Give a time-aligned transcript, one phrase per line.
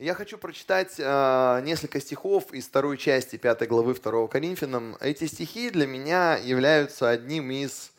[0.00, 4.96] Я хочу прочитать э, несколько стихов из второй части пятой главы 2 Коринфянам.
[4.98, 7.92] Эти стихи для меня являются одним из,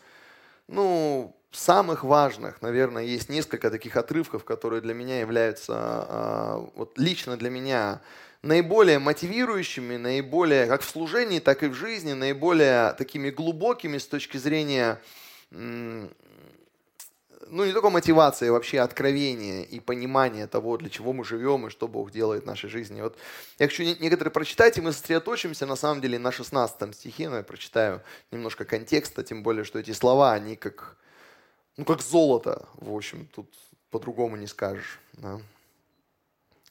[0.68, 2.60] ну, самых важных.
[2.64, 8.02] Наверное, есть несколько таких отрывков, которые для меня являются, э, вот лично для меня,
[8.42, 14.38] наиболее мотивирующими, наиболее, как в служении, так и в жизни, наиболее такими глубокими с точки
[14.38, 15.00] зрения
[17.48, 21.70] ну, не только мотивация, а вообще откровение и понимание того, для чего мы живем и
[21.70, 23.02] что Бог делает в нашей жизни.
[23.02, 23.18] Вот
[23.60, 27.44] я хочу некоторые прочитать, и мы сосредоточимся на самом деле на 16 стихе, но я
[27.44, 28.02] прочитаю
[28.32, 30.98] немножко контекста, тем более, что эти слова, они как,
[31.78, 33.54] ну, как золото, в общем, тут
[33.90, 35.00] по-другому не скажешь.
[35.14, 35.40] Да.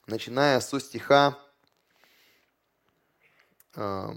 [0.06, 1.38] Начиная со стиха,
[3.76, 4.08] э,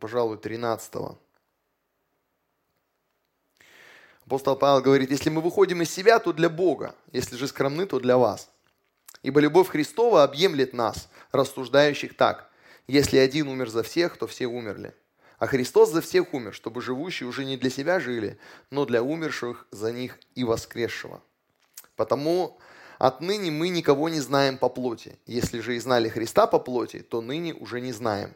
[0.00, 1.18] пожалуй, 13 -го.
[4.26, 8.00] Апостол Павел говорит, если мы выходим из себя, то для Бога, если же скромны, то
[8.00, 8.50] для вас.
[9.22, 12.50] Ибо любовь Христова объемлет нас, рассуждающих так.
[12.86, 14.94] Если один умер за всех, то все умерли.
[15.38, 18.38] А Христос за всех умер, чтобы живущие уже не для себя жили,
[18.70, 21.22] но для умерших за них и воскресшего.
[21.96, 22.58] Потому
[22.98, 25.18] отныне мы никого не знаем по плоти.
[25.26, 28.32] Если же и знали Христа по плоти, то ныне уже не знаем.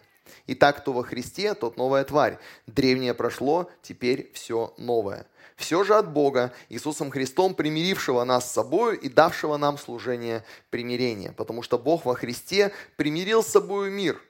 [0.47, 2.39] Итак, кто во Христе, тот новая тварь.
[2.67, 5.27] Древнее прошло, теперь все новое–
[5.59, 11.33] все же от Бога, Иисусом Христом, примирившего нас с собой и давшего нам служение примирения.
[11.33, 14.23] Потому что Бог во Христе примирил с собой мир,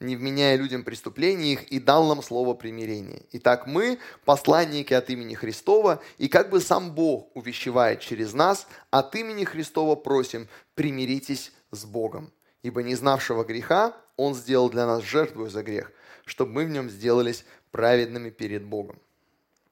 [0.00, 3.20] не вменяя людям преступлений их, и дал нам слово примирения.
[3.32, 9.14] Итак, мы, посланники от имени Христова, и как бы сам Бог увещевает через нас, от
[9.14, 12.32] имени Христова просим, примиритесь с Богом.
[12.62, 15.92] Ибо не знавшего греха Он сделал для нас жертву за грех,
[16.24, 18.98] чтобы мы в нем сделались праведными перед Богом.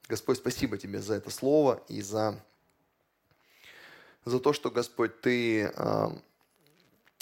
[0.09, 2.43] Господь, спасибо Тебе за это слово и за,
[4.25, 6.07] за то, что, Господь, Ты э,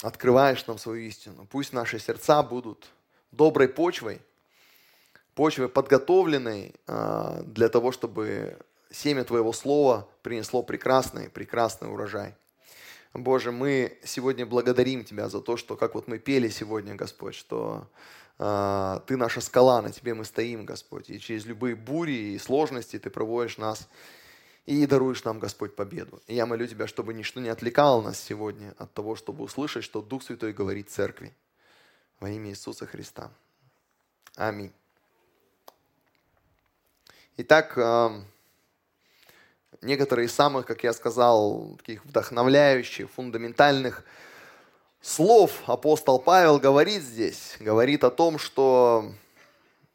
[0.00, 1.46] открываешь нам свою истину.
[1.50, 2.88] Пусть наши сердца будут
[3.30, 4.22] доброй почвой,
[5.34, 8.58] почвой подготовленной э, для того, чтобы
[8.90, 12.34] семя Твоего Слова принесло прекрасный, прекрасный урожай.
[13.14, 17.88] Боже, мы сегодня благодарим Тебя за то, что, как вот мы пели сегодня, Господь, что
[18.38, 21.10] а, ты наша скала, на тебе мы стоим, Господь.
[21.10, 23.88] И через любые бури и сложности ты проводишь нас
[24.66, 26.20] и даруешь нам, Господь, победу.
[26.26, 30.02] И я молю Тебя, чтобы ничто не отвлекало нас сегодня от того, чтобы услышать, что
[30.02, 31.34] Дух Святой говорит Церкви.
[32.20, 33.30] Во имя Иисуса Христа.
[34.36, 34.72] Аминь.
[37.38, 38.22] Итак, а,
[39.82, 44.04] некоторые из самых, как я сказал, таких вдохновляющих, фундаментальных
[45.00, 49.12] слов апостол Павел говорит здесь, говорит о том, что,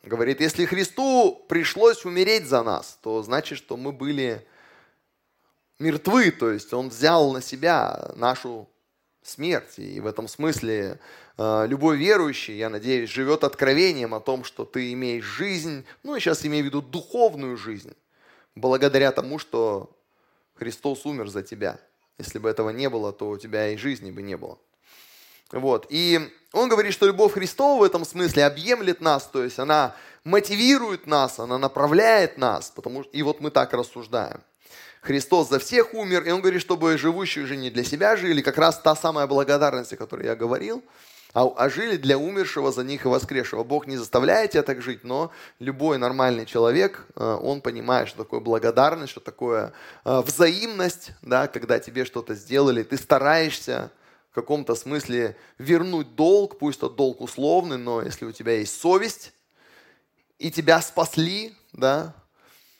[0.04, 4.46] говорит, если Христу пришлось умереть за нас, то значит, что мы были
[5.80, 8.70] мертвы, то есть Он взял на себя нашу
[9.22, 9.78] смерть.
[9.78, 11.00] И в этом смысле
[11.38, 16.20] э, любой верующий, я надеюсь, живет откровением о том, что ты имеешь жизнь, ну и
[16.20, 17.94] сейчас имею в виду духовную жизнь,
[18.56, 19.90] благодаря тому, что
[20.56, 21.80] Христос умер за тебя.
[22.18, 24.58] Если бы этого не было, то у тебя и жизни бы не было.
[25.52, 25.88] Вот.
[25.90, 26.20] И
[26.52, 31.40] он говорит, что любовь Христова в этом смысле объемлет нас, то есть она мотивирует нас,
[31.40, 34.42] она направляет нас, потому что и вот мы так рассуждаем.
[35.02, 38.58] Христос за всех умер, и он говорит, чтобы живущие уже не для себя жили, как
[38.58, 40.82] раз та самая благодарность, о которой я говорил,
[41.34, 43.64] а, а жили для умершего за них и воскресшего.
[43.64, 48.40] Бог не заставляет тебя так жить, но любой нормальный человек, э, он понимает, что такое
[48.40, 49.74] благодарность, что такое
[50.06, 53.92] э, взаимность, да, когда тебе что-то сделали, ты стараешься,
[54.30, 59.32] в каком-то смысле вернуть долг, пусть это долг условный, но если у тебя есть совесть,
[60.40, 62.16] и тебя спасли, да,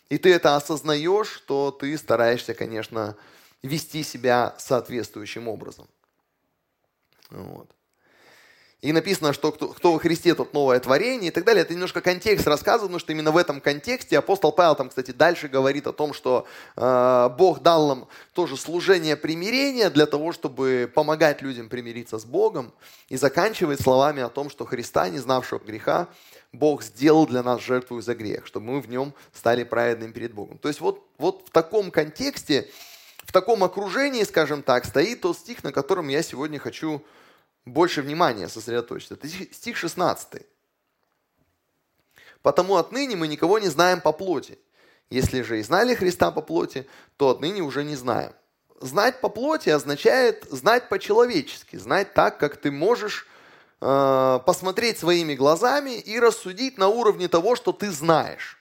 [0.10, 3.16] и ты это осознаешь, то ты стараешься, конечно,
[3.62, 5.88] вести себя соответствующим образом.
[7.30, 7.70] Вот.
[8.84, 11.62] И написано, что кто, кто во Христе, тот новое творение и так далее.
[11.62, 15.88] Это немножко контекст рассказывает, что именно в этом контексте апостол Павел там, кстати, дальше говорит
[15.88, 16.46] о том, что
[16.76, 22.74] э, Бог дал нам тоже служение примирения для того, чтобы помогать людям примириться с Богом.
[23.08, 26.10] И заканчивает словами о том, что Христа, не знавшего греха,
[26.52, 30.58] Бог сделал для нас жертву за грех, чтобы мы в нем стали праведными перед Богом.
[30.58, 32.70] То есть вот, вот в таком контексте,
[33.24, 37.02] в таком окружении, скажем так, стоит тот стих, на котором я сегодня хочу
[37.66, 39.16] больше внимания сосредоточиться.
[39.16, 40.44] Это стих 16.
[42.42, 44.60] «Потому отныне мы никого не знаем по плоти.
[45.10, 46.88] Если же и знали Христа по плоти,
[47.18, 48.34] то отныне уже не знаем».
[48.82, 53.26] Знать по плоти означает знать по-человечески, знать так, как ты можешь
[53.80, 58.58] э, посмотреть своими глазами и рассудить на уровне того, что ты знаешь.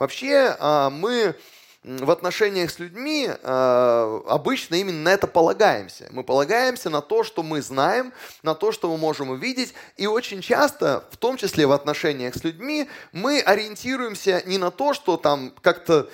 [0.00, 1.36] Вообще э, мы
[1.84, 6.08] в отношениях с людьми э, обычно именно на это полагаемся.
[6.10, 9.74] Мы полагаемся на то, что мы знаем, на то, что мы можем увидеть.
[9.96, 14.92] И очень часто, в том числе в отношениях с людьми, мы ориентируемся не на то,
[14.92, 16.10] что там как-то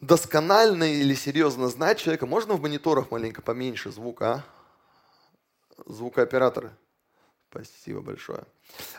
[0.00, 2.26] досконально или серьезно знать человека.
[2.26, 4.44] Можно в мониторах маленько поменьше звука, а?
[5.86, 6.72] Звукооператоры.
[7.50, 8.42] Спасибо большое.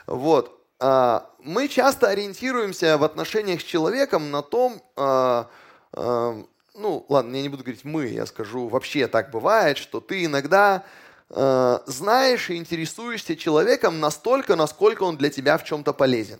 [0.07, 0.61] Вот.
[0.79, 5.49] А, мы часто ориентируемся в отношениях с человеком на том, а,
[5.95, 10.83] ну ладно, я не буду говорить мы, я скажу, вообще так бывает, что ты иногда
[11.29, 16.39] знаешь и интересуешься человеком настолько, насколько он для тебя в чем-то полезен.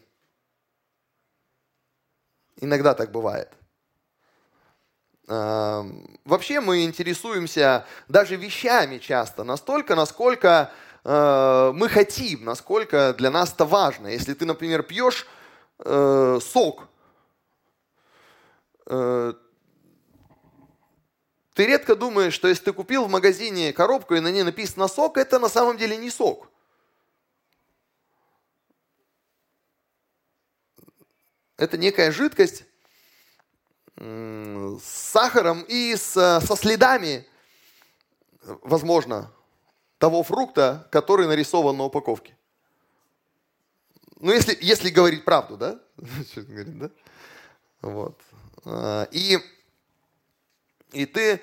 [2.57, 3.49] Иногда так бывает.
[5.27, 10.71] Вообще мы интересуемся даже вещами часто настолько, насколько
[11.03, 14.07] э, мы хотим, насколько для нас это важно.
[14.07, 15.25] Если ты, например, пьешь
[15.79, 16.87] э, сок,
[18.85, 19.33] э,
[21.55, 25.17] ты редко думаешь, что если ты купил в магазине коробку и на ней написано сок,
[25.17, 26.49] это на самом деле не сок.
[31.55, 32.65] Это некая жидкость
[33.97, 37.25] с сахаром и с, со следами,
[38.43, 39.31] возможно,
[39.97, 42.37] того фрукта, который нарисован на упаковке.
[44.19, 45.79] Ну, если, если говорить правду, да?
[46.35, 46.89] да?
[47.81, 48.19] Вот.
[48.65, 49.39] А, и,
[50.95, 51.42] и ты...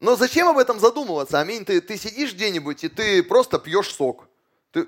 [0.00, 1.40] Но зачем об этом задумываться?
[1.40, 4.28] Аминь, ты, ты сидишь где-нибудь, и ты просто пьешь сок.
[4.70, 4.86] Ты,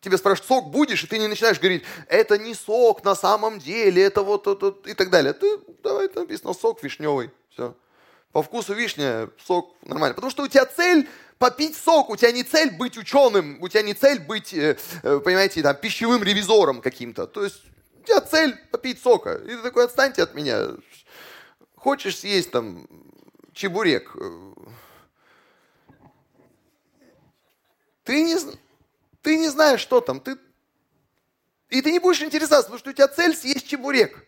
[0.00, 4.02] тебе спрашивают, сок будешь, и ты не начинаешь говорить, это не сок на самом деле,
[4.02, 5.32] это вот, вот, вот и так далее.
[5.32, 7.74] Ты, давай, написано сок вишневый, все.
[8.32, 10.14] По вкусу вишня, сок нормально.
[10.14, 13.82] Потому что у тебя цель попить сок, у тебя не цель быть ученым, у тебя
[13.82, 17.26] не цель быть, э, э, понимаете, там, пищевым ревизором каким-то.
[17.26, 17.62] То есть
[18.00, 19.34] у тебя цель попить сока.
[19.34, 20.68] И ты такой, отстаньте от меня.
[21.76, 22.86] Хочешь съесть там
[23.52, 24.14] чебурек?
[28.04, 28.36] Ты не,
[29.22, 30.20] ты не знаешь, что там.
[30.20, 30.36] Ты,
[31.68, 34.26] и ты не будешь интересоваться, потому что у тебя цель съесть чебурек.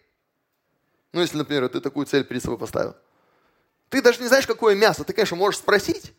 [1.13, 2.97] Ну, если, например, ты такую цель перед собой поставил.
[3.89, 5.05] Ты даже не знаешь, какое мясо.
[5.05, 6.13] Ты, конечно, можешь спросить,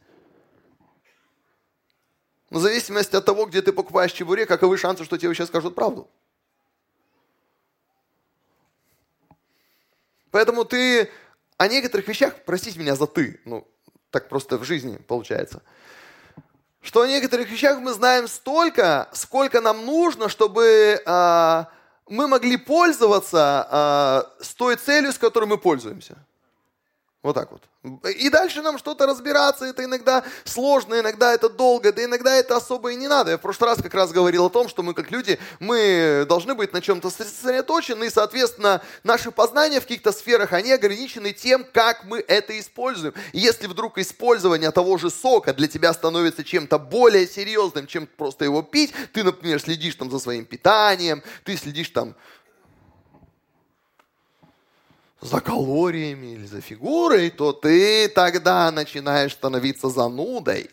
[2.49, 5.75] но в зависимости от того, где ты покупаешь чебурек, каковы шансы, что тебе сейчас скажут
[5.75, 6.09] правду.
[10.31, 11.11] Поэтому ты
[11.57, 13.67] о некоторых вещах, простите меня за ты, ну,
[14.09, 15.61] так просто в жизни получается,
[16.81, 21.65] что о некоторых вещах мы знаем столько, сколько нам нужно, чтобы э,
[22.07, 23.67] мы могли пользоваться
[24.39, 26.17] э, с той целью, с которой мы пользуемся.
[27.25, 27.63] Вот так вот.
[28.07, 32.92] И дальше нам что-то разбираться, это иногда сложно, иногда это долго, да иногда это особо
[32.92, 33.31] и не надо.
[33.31, 36.54] Я в прошлый раз как раз говорил о том, что мы как люди, мы должны
[36.54, 42.04] быть на чем-то сосредоточены, и, соответственно, наши познания в каких-то сферах, они ограничены тем, как
[42.04, 43.16] мы это используем.
[43.33, 48.45] И если вдруг использование того же сока для тебя становится чем-то более серьезным, чем просто
[48.45, 52.13] его пить, ты, например, следишь там за своим питанием, ты следишь там
[55.25, 60.69] за калориями или за фигурой, то ты тогда начинаешь становиться занудой.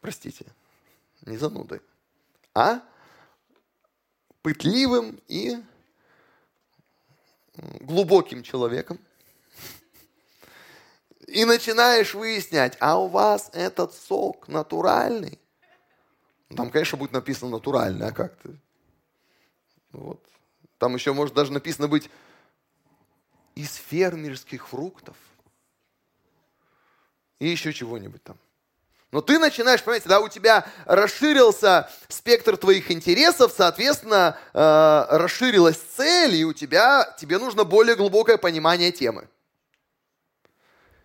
[0.00, 0.44] Простите,
[1.22, 1.80] не занудой,
[2.54, 2.82] а
[4.42, 5.56] пытливым и
[7.80, 8.98] глубоким человеком.
[11.26, 15.40] И начинаешь выяснять, а у вас этот сок натуральный?
[16.54, 18.56] Там, конечно, будет написано натуральный, а как ты?
[19.92, 20.22] Вот.
[20.78, 22.10] Там еще может даже написано быть
[23.54, 25.16] из фермерских фруктов.
[27.38, 28.38] И еще чего-нибудь там.
[29.14, 36.34] Но ты начинаешь, понимаете, да, у тебя расширился спектр твоих интересов, соответственно, э, расширилась цель,
[36.34, 39.28] и у тебя, тебе нужно более глубокое понимание темы.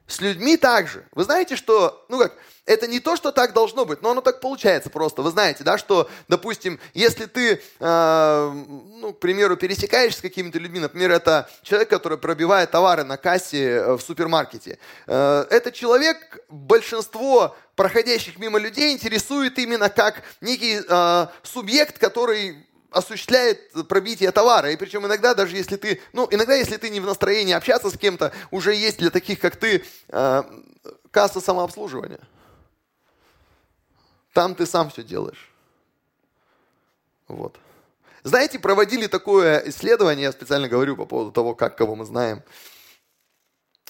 [0.09, 1.05] С людьми также.
[1.11, 2.33] Вы знаете, что, ну как,
[2.65, 5.21] это не то, что так должно быть, но оно так получается просто.
[5.21, 10.79] Вы знаете, да, что, допустим, если ты, э, ну, к примеру, пересекаешься с какими-то людьми,
[10.79, 17.55] например, это человек, который пробивает товары на кассе э, в супермаркете, э, этот человек большинство
[17.75, 24.71] проходящих мимо людей интересует именно как некий э, субъект, который осуществляет пробитие товара.
[24.71, 27.97] И причем иногда, даже если ты, ну, иногда, если ты не в настроении общаться с
[27.97, 30.43] кем-то, уже есть для таких, как ты, э,
[31.11, 32.19] касса самообслуживания.
[34.33, 35.51] Там ты сам все делаешь.
[37.27, 37.57] Вот.
[38.23, 42.43] Знаете, проводили такое исследование, я специально говорю по поводу того, как кого мы знаем.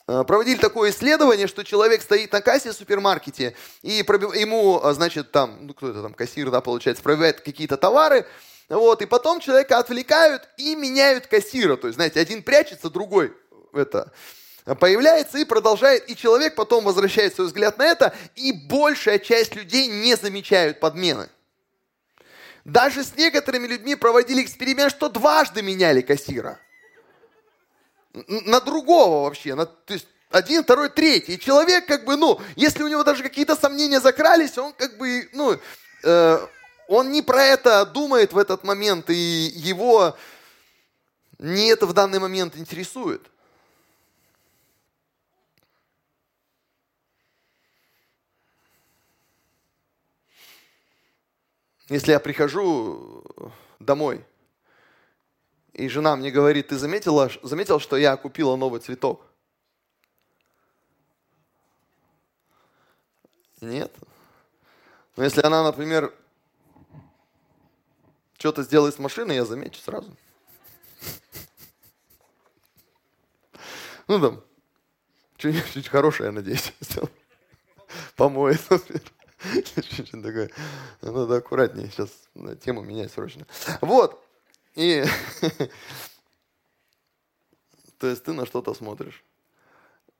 [0.07, 5.67] Э, проводили такое исследование, что человек стоит на кассе в супермаркете, и ему, значит, там,
[5.67, 8.25] ну кто это там, кассир, да, получается, пробивает какие-то товары,
[8.69, 11.75] Вот, и потом человека отвлекают и меняют кассира.
[11.75, 13.33] То есть, знаете, один прячется, другой
[13.73, 14.11] это,
[14.79, 19.87] появляется и продолжает, и человек потом возвращает свой взгляд на это, и большая часть людей
[19.87, 21.29] не замечают подмены.
[22.63, 26.59] Даже с некоторыми людьми проводили эксперимент, что дважды меняли кассира.
[28.27, 29.55] На другого вообще.
[29.55, 31.35] На, то есть один, второй, третий.
[31.35, 35.27] И человек как бы, ну, если у него даже какие-то сомнения закрались, он как бы,
[35.33, 35.57] ну,
[36.03, 36.47] э,
[36.89, 40.17] он не про это думает в этот момент, и его
[41.37, 43.21] не это в данный момент интересует.
[51.89, 53.23] Если я прихожу
[53.79, 54.25] домой,
[55.73, 59.23] и жена мне говорит, ты заметила, заметил, что я купила новый цветок?
[63.61, 63.95] Нет.
[65.15, 66.11] Но если она, например,
[68.39, 70.11] что-то сделает с машиной, я замечу сразу.
[74.07, 74.43] Ну там,
[75.37, 77.09] что-нибудь хорошее, я надеюсь, сделал.
[78.15, 79.03] Помоет, например.
[79.65, 80.49] Что-то такое.
[81.01, 82.09] Надо аккуратнее, сейчас
[82.61, 83.45] тему менять срочно.
[83.81, 84.23] Вот.
[84.75, 85.05] И
[87.99, 89.23] то есть ты на что-то смотришь.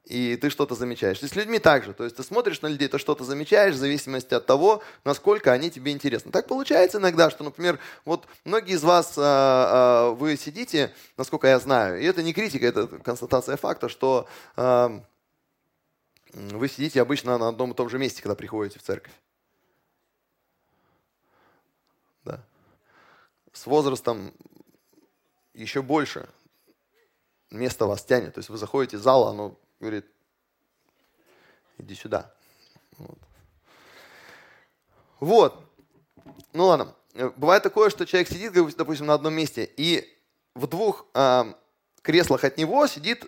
[0.06, 1.22] И ты что-то замечаешь.
[1.22, 1.94] И с людьми также.
[1.94, 5.70] То есть ты смотришь на людей, ты что-то замечаешь в зависимости от того, насколько они
[5.70, 6.32] тебе интересны.
[6.32, 11.60] Так получается иногда, что, например, вот многие из вас, а, а, вы сидите, насколько я
[11.60, 15.04] знаю, и это не критика, это констатация факта, что а,
[16.34, 19.14] вы сидите обычно на одном и том же месте, когда приходите в церковь.
[22.24, 22.44] Да.
[23.54, 24.34] С возрастом
[25.54, 26.30] еще больше
[27.52, 28.36] место вас тянет.
[28.36, 30.06] То есть вы заходите в зал, оно говорит,
[31.78, 32.34] иди сюда.
[32.98, 33.18] Вот.
[35.20, 35.64] вот.
[36.54, 36.96] Ну ладно.
[37.36, 40.08] Бывает такое, что человек сидит, допустим, на одном месте, и
[40.56, 41.54] в двух э,
[42.02, 43.26] креслах от него сидит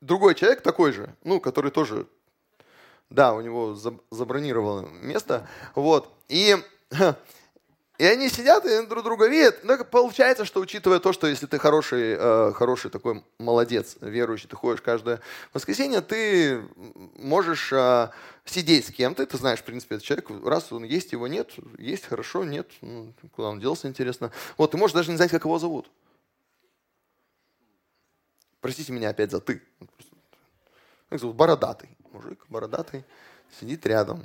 [0.00, 2.06] другой человек такой же, ну, который тоже,
[3.10, 3.74] да, у него
[4.10, 6.56] забронировано место, вот, и
[7.98, 9.64] и они сидят и друг друга видят.
[9.64, 14.54] Но получается, что учитывая то, что если ты хороший, э, хороший такой молодец, верующий, ты
[14.54, 15.20] ходишь каждое
[15.52, 16.62] воскресенье, ты
[17.16, 18.10] можешь э,
[18.44, 22.04] сидеть с кем-то, ты знаешь, в принципе, этот человек, раз он есть, его нет, есть,
[22.04, 24.30] хорошо, нет, ну, куда он делся, интересно.
[24.56, 25.90] Вот, ты можешь даже не знать, как его зовут.
[28.60, 29.60] Простите меня опять за ты.
[31.08, 31.34] Как зовут?
[31.34, 31.88] Бородатый.
[32.12, 33.04] Мужик, бородатый,
[33.58, 34.24] сидит рядом.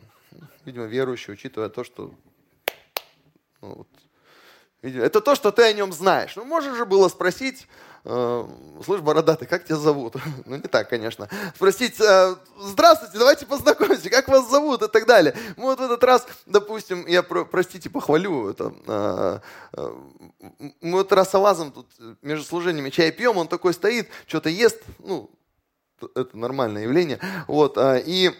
[0.63, 2.13] Видимо, верующий, учитывая то, что
[3.63, 3.87] ну, вот.
[4.81, 6.35] Это то, что ты о нем знаешь.
[6.35, 7.67] Ну, можно же было спросить,
[8.03, 8.47] э,
[8.83, 10.15] слышь, бородатый, как тебя зовут?
[10.45, 11.29] ну, не так, конечно.
[11.55, 15.33] Спросить, э, здравствуйте, давайте познакомимся, как вас зовут и так далее.
[15.55, 19.39] Мы вот в этот раз, допустим, я, про, простите, похвалю, это, э,
[19.77, 19.95] э,
[20.81, 21.87] мы вот раз Авазом тут
[22.21, 25.31] между служениями чай пьем, он такой стоит, что-то ест, ну,
[26.13, 28.33] это нормальное явление, вот, э, и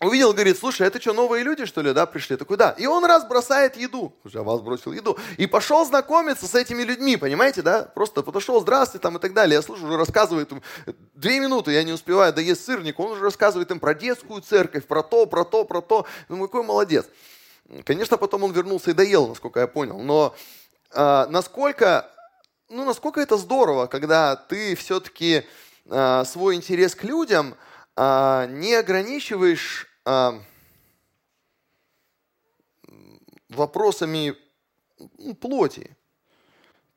[0.00, 2.36] увидел, говорит, слушай, это что, новые люди, что ли, да, пришли?
[2.36, 2.70] Такой, да.
[2.72, 4.14] И он раз бросает еду.
[4.24, 5.16] Уже вас бросил еду.
[5.36, 7.82] И пошел знакомиться с этими людьми, понимаете, да?
[7.82, 9.56] Просто подошел, здравствуйте, там и так далее.
[9.56, 10.62] Я слушаю, уже рассказывает им,
[11.14, 15.02] две минуты, я не успеваю доесть сырник, он уже рассказывает им про детскую церковь, про
[15.02, 16.06] то, про то, про то.
[16.28, 17.06] Думаю, какой молодец.
[17.84, 19.98] Конечно, потом он вернулся и доел, насколько я понял.
[19.98, 20.34] Но
[20.92, 22.10] а, насколько,
[22.68, 25.44] ну, насколько это здорово, когда ты все-таки
[25.88, 27.54] а, свой интерес к людям–
[27.96, 30.40] а, не ограничиваешь а,
[33.48, 34.36] вопросами
[35.18, 35.96] ну, плоти.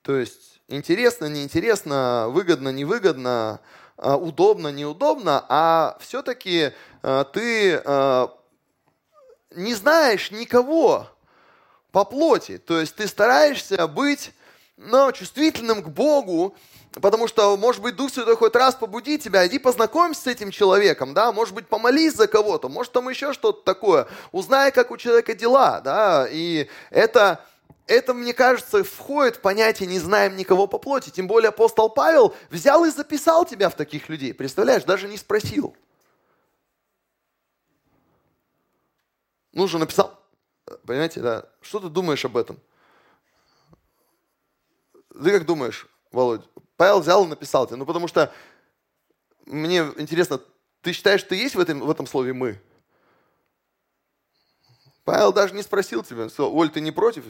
[0.01, 3.59] То есть интересно, неинтересно, выгодно, невыгодно,
[3.97, 8.33] а, удобно, неудобно, а все-таки а, ты а,
[9.51, 11.07] не знаешь никого
[11.91, 12.57] по плоти.
[12.57, 14.31] То есть ты стараешься быть
[14.77, 16.55] ну, чувствительным к Богу,
[17.01, 21.13] Потому что, может быть, Дух Святой хоть раз побудит тебя, иди познакомься с этим человеком,
[21.13, 24.07] да, может быть, помолись за кого-то, может, там еще что-то такое.
[24.31, 27.45] Узнай, как у человека дела, да, и это,
[27.85, 31.09] это, мне кажется, входит в понятие «не знаем никого по плоти».
[31.09, 35.75] Тем более апостол Павел взял и записал тебя в таких людей, представляешь, даже не спросил.
[39.53, 40.19] Ну же написал,
[40.85, 42.59] понимаете, да, что ты думаешь об этом?
[45.23, 46.45] Ты как думаешь, Володь?
[46.75, 47.77] Павел взял и написал тебе.
[47.77, 48.31] Ну, потому что
[49.45, 50.39] мне интересно,
[50.81, 52.61] ты считаешь, что есть в этом, в этом слове «мы»?
[55.03, 57.25] Павел даже не спросил тебя, сказал, Оль, ты не против?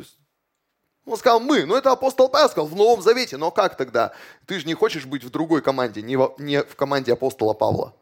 [1.05, 1.65] Он сказал «мы».
[1.65, 3.37] Ну, это апостол Павел сказал в Новом Завете.
[3.37, 4.13] Но как тогда?
[4.45, 7.95] Ты же не хочешь быть в другой команде, не в, не в команде апостола Павла.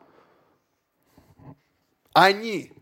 [2.13, 2.74] Они.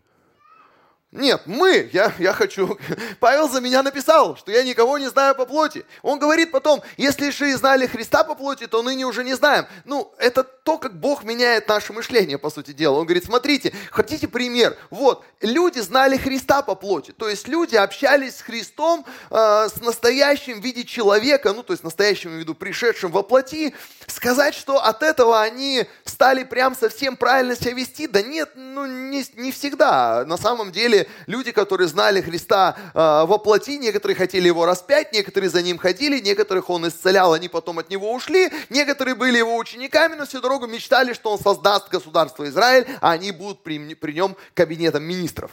[1.14, 2.76] Нет, мы, я, я хочу.
[3.20, 5.86] Павел за меня написал, что я никого не знаю по плоти.
[6.02, 9.66] Он говорит потом, если же и знали Христа по плоти, то ныне уже не знаем.
[9.84, 12.98] Ну, это то, как Бог меняет наше мышление, по сути дела.
[12.98, 14.76] Он говорит, смотрите, хотите пример?
[14.90, 17.12] Вот, люди знали Христа по плоти.
[17.12, 21.84] То есть люди общались с Христом, э, с настоящим в виде человека, ну, то есть
[21.84, 23.72] настоящим в виду пришедшим во плоти.
[24.08, 29.24] Сказать, что от этого они стали прям совсем правильно себя вести, да нет, ну, не,
[29.36, 30.24] не всегда.
[30.24, 35.50] На самом деле люди, которые знали Христа э, во плоти, некоторые хотели его распять, некоторые
[35.50, 40.14] за ним ходили, некоторых он исцелял, они потом от него ушли, некоторые были его учениками,
[40.14, 44.36] но всю дорогу мечтали, что он создаст государство Израиль, а они будут при, при нем
[44.54, 45.50] кабинетом министров.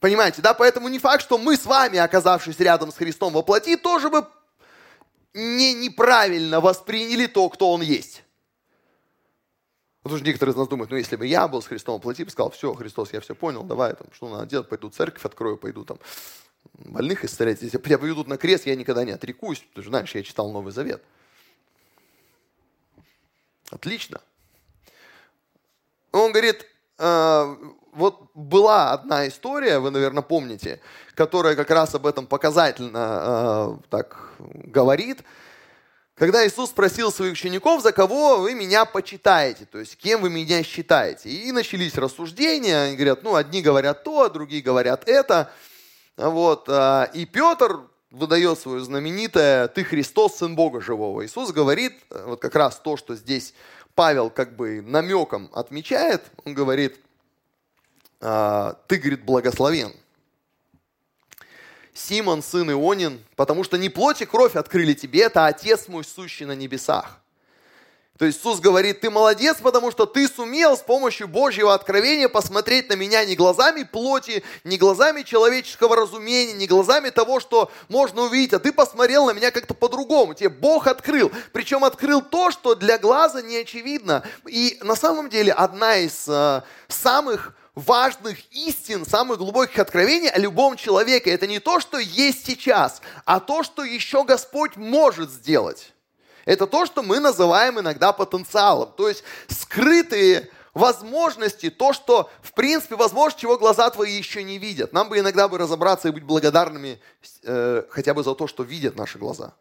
[0.00, 0.52] Понимаете, да?
[0.52, 4.26] Поэтому не факт, что мы с вами, оказавшись рядом с Христом во плоти, тоже бы
[5.32, 8.24] не, неправильно восприняли то, кто он есть.
[10.02, 12.50] Потому что некоторые из нас думают, ну если бы я был с Христом плоти, сказал,
[12.50, 15.98] все, Христос, я все понял, давай, там, что надо делать, пойду церковь открою, пойду там
[16.74, 17.62] больных исцелять.
[17.62, 19.64] Если меня поведут на крест, я никогда не отрекусь.
[19.74, 21.02] Ты же знаешь, я читал Новый Завет.
[23.70, 24.20] Отлично.
[26.10, 26.66] Он говорит,
[26.98, 27.56] э,
[27.92, 30.80] вот была одна история, вы, наверное, помните,
[31.14, 35.22] которая как раз об этом показательно э, так говорит.
[36.14, 40.62] Когда Иисус спросил своих учеников, за кого вы меня почитаете, то есть кем вы меня
[40.62, 41.30] считаете.
[41.30, 45.50] И начались рассуждения, они говорят, ну, одни говорят то, другие говорят это.
[46.18, 46.68] Вот.
[46.68, 51.24] А, и Петр выдает свое знаменитое «Ты Христос, Сын Бога Живого».
[51.24, 53.54] Иисус говорит, вот как раз то, что здесь
[53.94, 57.00] Павел как бы намеком отмечает, он говорит,
[58.20, 59.94] «А, «Ты, говорит, благословен».
[61.94, 66.46] Симон, сын Ионин, потому что не плоть и кровь открыли тебе, это Отец мой, сущий
[66.46, 67.22] на небесах.
[68.18, 72.88] То есть Иисус говорит, ты молодец, потому что ты сумел с помощью Божьего откровения посмотреть
[72.88, 78.52] на меня не глазами плоти, не глазами человеческого разумения, не глазами того, что можно увидеть,
[78.52, 80.34] а ты посмотрел на меня как-то по-другому.
[80.34, 81.32] Тебе Бог открыл.
[81.52, 84.22] Причем открыл то, что для глаза не очевидно.
[84.46, 90.76] И на самом деле одна из э, самых важных истин, самых глубоких откровений о любом
[90.76, 91.30] человеке.
[91.30, 95.92] Это не то, что есть сейчас, а то, что еще Господь может сделать.
[96.44, 98.92] Это то, что мы называем иногда потенциалом.
[98.96, 104.92] То есть скрытые возможности, то, что в принципе возможно, чего глаза твои еще не видят.
[104.92, 107.00] Нам бы иногда бы разобраться и быть благодарными
[107.44, 109.54] э, хотя бы за то, что видят наши глаза.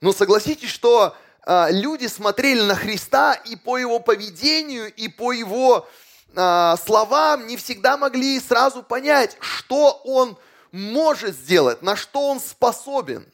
[0.00, 1.14] Но согласитесь, что
[1.46, 5.86] э, люди смотрели на Христа и по его поведению, и по его
[6.34, 10.38] а, словам не всегда могли сразу понять, что он
[10.72, 13.26] может сделать, на что он способен.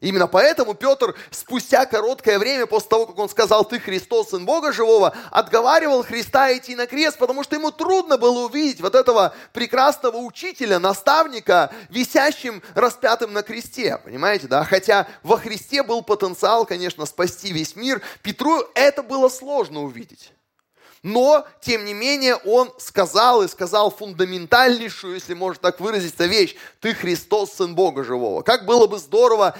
[0.00, 4.70] Именно поэтому Петр спустя короткое время после того, как он сказал «Ты Христос, Сын Бога
[4.70, 10.18] Живого», отговаривал Христа идти на крест, потому что ему трудно было увидеть вот этого прекрасного
[10.18, 13.98] учителя, наставника, висящим распятым на кресте.
[14.04, 14.64] Понимаете, да?
[14.64, 20.30] Хотя во Христе был потенциал, конечно, спасти весь мир, Петру это было сложно увидеть.
[21.06, 26.56] Но, тем не менее, он сказал и сказал фундаментальнейшую, если можно так выразиться, вещь.
[26.80, 28.42] Ты Христос, Сын Бога Живого.
[28.42, 29.56] Как было бы здорово,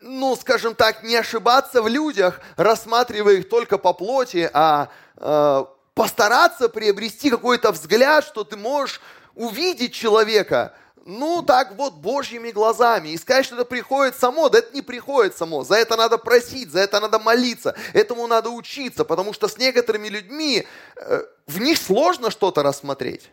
[0.00, 6.68] ну, скажем так, не ошибаться в людях, рассматривая их только по плоти, а э, постараться
[6.68, 9.00] приобрести какой-то взгляд, что ты можешь
[9.36, 13.10] увидеть человека ну так вот божьими глазами.
[13.10, 15.64] И сказать, что это приходит само, да это не приходит само.
[15.64, 20.08] За это надо просить, за это надо молиться, этому надо учиться, потому что с некоторыми
[20.08, 23.30] людьми э, в них сложно что-то рассмотреть.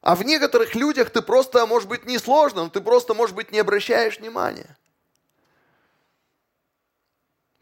[0.00, 3.52] А в некоторых людях ты просто, может быть, не сложно, но ты просто, может быть,
[3.52, 4.76] не обращаешь внимания.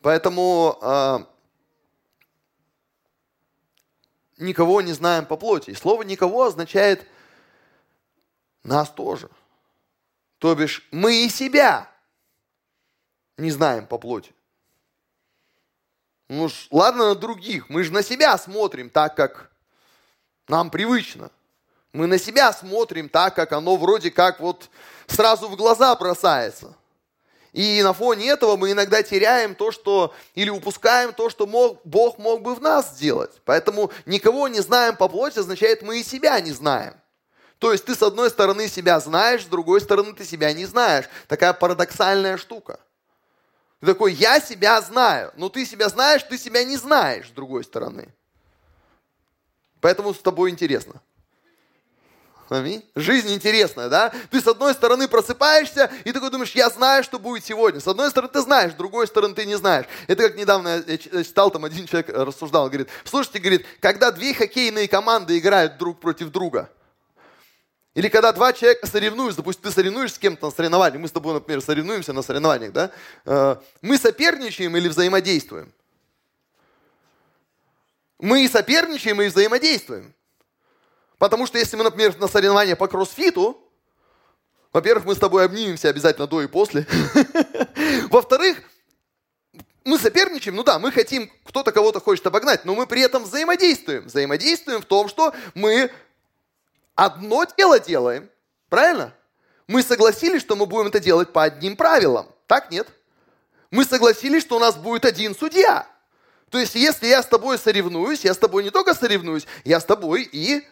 [0.02, 1.18] Поэтому э,
[4.38, 5.70] никого не знаем по плоти.
[5.70, 7.06] И слово никого означает
[8.62, 9.28] нас тоже.
[10.38, 11.88] То бишь, мы и себя
[13.36, 14.34] не знаем по плоти.
[16.28, 19.50] Ну ж, ладно на других, мы же на себя смотрим так, как
[20.48, 21.30] нам привычно.
[21.92, 24.70] Мы на себя смотрим так, как оно вроде как вот
[25.06, 26.74] сразу в глаза бросается.
[27.52, 32.16] И на фоне этого мы иногда теряем то, что, или упускаем то, что мог, Бог
[32.16, 33.42] мог бы в нас сделать.
[33.44, 36.94] Поэтому никого не знаем по плоти означает, мы и себя не знаем.
[37.62, 41.04] То есть ты с одной стороны себя знаешь, с другой стороны ты себя не знаешь.
[41.28, 42.80] Такая парадоксальная штука.
[43.78, 47.62] Ты такой, я себя знаю, но ты себя знаешь, ты себя не знаешь с другой
[47.62, 48.12] стороны.
[49.80, 51.00] Поэтому с тобой интересно.
[52.48, 52.84] Аминь.
[52.96, 54.12] Жизнь интересная, да?
[54.32, 57.78] Ты с одной стороны просыпаешься и такой думаешь, я знаю, что будет сегодня.
[57.78, 59.86] С одной стороны ты знаешь, с другой стороны ты не знаешь.
[60.08, 64.88] Это как недавно я читал, там один человек рассуждал, говорит, слушайте, говорит, когда две хоккейные
[64.88, 66.68] команды играют друг против друга,
[67.94, 71.34] или когда два человека соревнуются, допустим, ты соревнуешься с кем-то на соревнованиях, мы с тобой,
[71.34, 72.90] например, соревнуемся на соревнованиях, да?
[73.26, 75.72] Э, мы соперничаем или взаимодействуем?
[78.18, 80.14] Мы и соперничаем, и взаимодействуем.
[81.18, 83.58] Потому что если мы, например, на соревнования по кроссфиту,
[84.72, 86.86] во-первых, мы с тобой обнимемся обязательно до и после.
[88.10, 88.62] Во-вторых,
[89.84, 94.06] мы соперничаем, ну да, мы хотим, кто-то кого-то хочет обогнать, но мы при этом взаимодействуем.
[94.06, 95.90] Взаимодействуем в том, что мы
[96.94, 98.30] одно дело делаем,
[98.68, 99.14] правильно?
[99.66, 102.26] Мы согласились, что мы будем это делать по одним правилам.
[102.46, 102.88] Так нет?
[103.70, 105.86] Мы согласились, что у нас будет один судья.
[106.50, 109.84] То есть, если я с тобой соревнуюсь, я с тобой не только соревнуюсь, я с
[109.84, 110.66] тобой и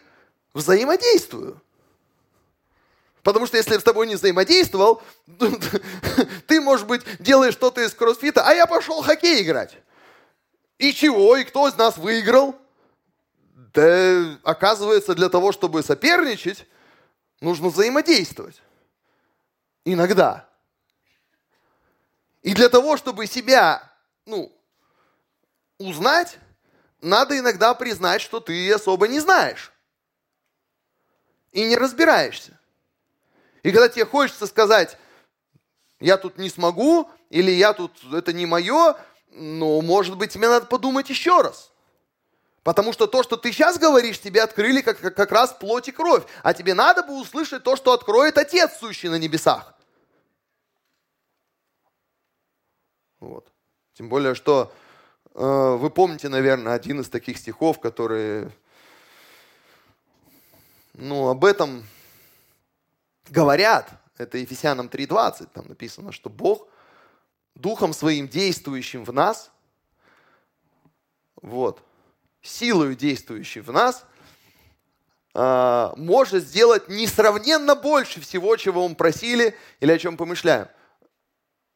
[0.53, 1.59] взаимодействую.
[3.23, 5.01] Потому что если я с тобой не взаимодействовал,
[6.47, 9.75] ты, может быть, делаешь что-то из кроссфита, а я пошел хоккей играть.
[10.77, 11.35] И чего?
[11.37, 12.55] И кто из нас выиграл?
[13.73, 16.65] Да, оказывается, для того, чтобы соперничать,
[17.39, 18.61] нужно взаимодействовать.
[19.85, 20.47] Иногда.
[22.41, 23.91] И для того, чтобы себя,
[24.25, 24.51] ну,
[25.77, 26.37] узнать,
[27.01, 29.71] надо иногда признать, что ты особо не знаешь
[31.51, 32.57] и не разбираешься.
[33.63, 34.97] И когда тебе хочется сказать,
[35.99, 38.97] я тут не смогу, или я тут, это не мое,
[39.29, 41.70] ну, может быть, тебе надо подумать еще раз.
[42.63, 45.91] Потому что то, что ты сейчас говоришь, тебе открыли как, как, как раз плоть и
[45.91, 46.23] кровь.
[46.43, 49.73] А тебе надо бы услышать то, что откроет Отец, сущий на небесах.
[53.19, 53.51] Вот.
[53.93, 54.71] Тем более, что
[55.33, 58.51] э, вы помните, наверное, один из таких стихов, которые
[60.93, 61.83] ну, об этом
[63.29, 63.89] говорят.
[64.17, 66.67] Это Ефесянам 3.20, там написано, что Бог
[67.55, 69.51] Духом Своим действующим в нас,
[71.41, 71.83] вот,
[72.41, 74.05] силою действующей в нас,
[75.33, 80.67] а, может сделать несравненно больше всего, чего мы просили или о чем помышляем.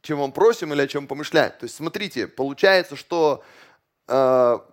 [0.01, 1.51] Чем мы просим или о чем помышляем.
[1.51, 3.43] То есть, смотрите, получается, что
[4.08, 4.65] а,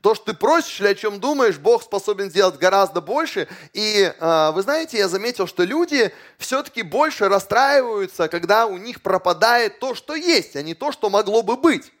[0.00, 3.48] то, что ты просишь или о чем думаешь, Бог способен сделать гораздо больше.
[3.72, 9.80] И э, вы знаете, я заметил, что люди все-таки больше расстраиваются, когда у них пропадает
[9.80, 11.92] то, что есть, а не то, что могло бы быть.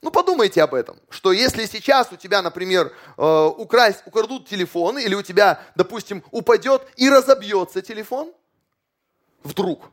[0.00, 5.14] Ну, подумайте об этом, что если сейчас у тебя, например, э, украсть, украдут телефон, или
[5.14, 8.32] у тебя, допустим, упадет и разобьется телефон,
[9.42, 9.90] вдруг,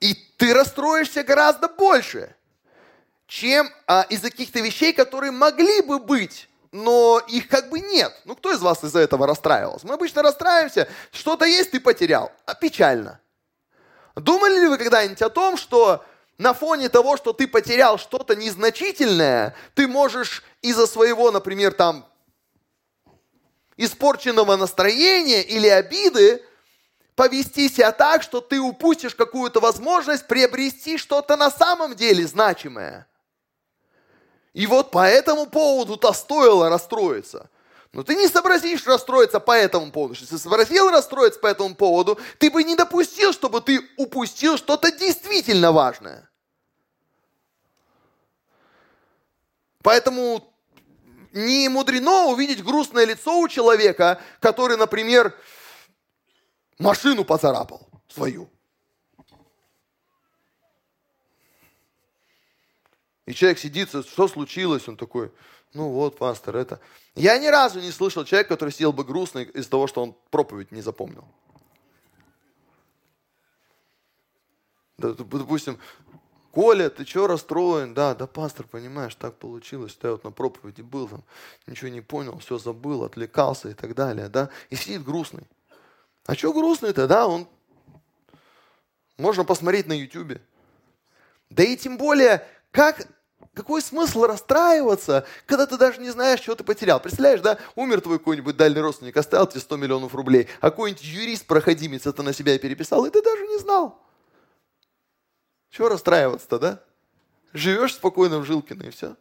[0.00, 2.34] И ты расстроишься гораздо больше,
[3.26, 8.12] чем а, из-за каких-то вещей, которые могли бы быть, но их как бы нет.
[8.24, 9.86] Ну, кто из вас из-за этого расстраивался?
[9.86, 12.30] Мы обычно расстраиваемся, что-то есть, ты потерял.
[12.44, 13.20] А печально.
[14.16, 16.04] Думали ли вы когда-нибудь о том, что
[16.38, 22.06] на фоне того, что ты потерял что-то незначительное, ты можешь из-за своего, например, там,
[23.76, 26.42] испорченного настроения или обиды
[27.14, 33.06] повести себя так, что ты упустишь какую-то возможность приобрести что-то на самом деле значимое.
[34.54, 37.50] И вот по этому поводу-то стоило расстроиться.
[37.96, 40.12] Но ты не сообразишь расстроиться по этому поводу.
[40.12, 44.92] Если ты сообразил расстроиться по этому поводу, ты бы не допустил, чтобы ты упустил что-то
[44.92, 46.28] действительно важное.
[49.82, 50.46] Поэтому
[51.32, 55.34] не мудрено увидеть грустное лицо у человека, который, например,
[56.78, 58.50] машину поцарапал свою.
[63.26, 64.88] И человек сидит, что случилось?
[64.88, 65.32] Он такой,
[65.74, 66.80] ну вот, пастор, это...
[67.14, 70.70] Я ни разу не слышал человека, который сидел бы грустный из-за того, что он проповедь
[70.70, 71.24] не запомнил.
[74.98, 75.78] Допустим,
[76.52, 77.92] Коля, ты что расстроен?
[77.92, 81.22] Да, да, пастор, понимаешь, так получилось, ты вот на проповеди был, там,
[81.66, 85.44] ничего не понял, все забыл, отвлекался и так далее, да, и сидит грустный.
[86.24, 87.46] А что грустный-то, да, он...
[89.18, 90.40] Можно посмотреть на ютюбе.
[91.50, 93.06] Да и тем более, как,
[93.56, 97.00] какой смысл расстраиваться, когда ты даже не знаешь, что ты потерял.
[97.00, 102.06] Представляешь, да, умер твой какой-нибудь дальний родственник, оставил тебе 100 миллионов рублей, а какой-нибудь юрист-проходимец
[102.06, 103.98] это на себя переписал, и ты даже не знал.
[105.70, 106.84] Чего расстраиваться-то, да?
[107.54, 109.16] Живешь спокойно в Жилкино и все.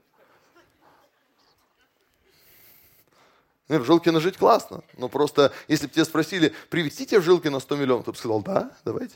[3.69, 7.75] В Жилкино жить классно, но просто, если бы тебя спросили, привезти тебя в Жилкино 100
[7.77, 9.15] миллионов, ты бы сказал, да, давайте.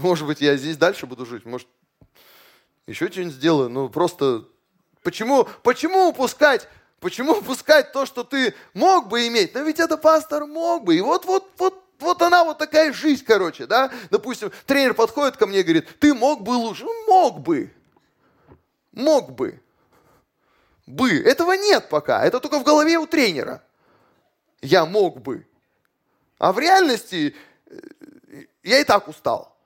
[0.00, 1.66] Может быть, я здесь дальше буду жить, может,
[2.90, 4.44] еще что-нибудь сделаю, но просто
[5.02, 6.68] Почему, почему упускать
[7.00, 9.54] Почему упускать то, что ты мог бы иметь?
[9.54, 10.96] Но ведь это пастор мог бы.
[10.96, 13.90] И вот, вот, вот, вот она вот такая жизнь, короче, да?
[14.10, 16.84] Допустим, тренер подходит ко мне и говорит, ты мог бы лучше.
[16.84, 17.72] Ну, мог бы.
[18.92, 19.62] Мог бы.
[20.86, 21.22] Бы.
[21.22, 22.22] Этого нет пока.
[22.22, 23.64] Это только в голове у тренера.
[24.60, 25.46] Я мог бы.
[26.36, 29.56] А в реальности э, я и так устал.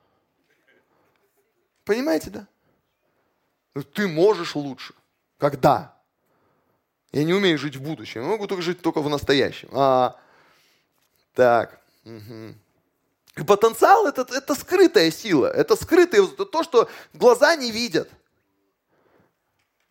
[1.83, 2.47] Понимаете, да?
[3.93, 4.93] Ты можешь лучше.
[5.37, 5.95] Когда?
[7.11, 8.21] Я не умею жить в будущем.
[8.23, 9.69] Я могу только жить только в настоящем.
[9.73, 10.15] А,
[11.33, 11.79] так.
[12.05, 12.55] Угу.
[13.37, 15.47] И потенциал это, это скрытая сила.
[15.47, 18.09] Это скрытое, это то, что глаза не видят.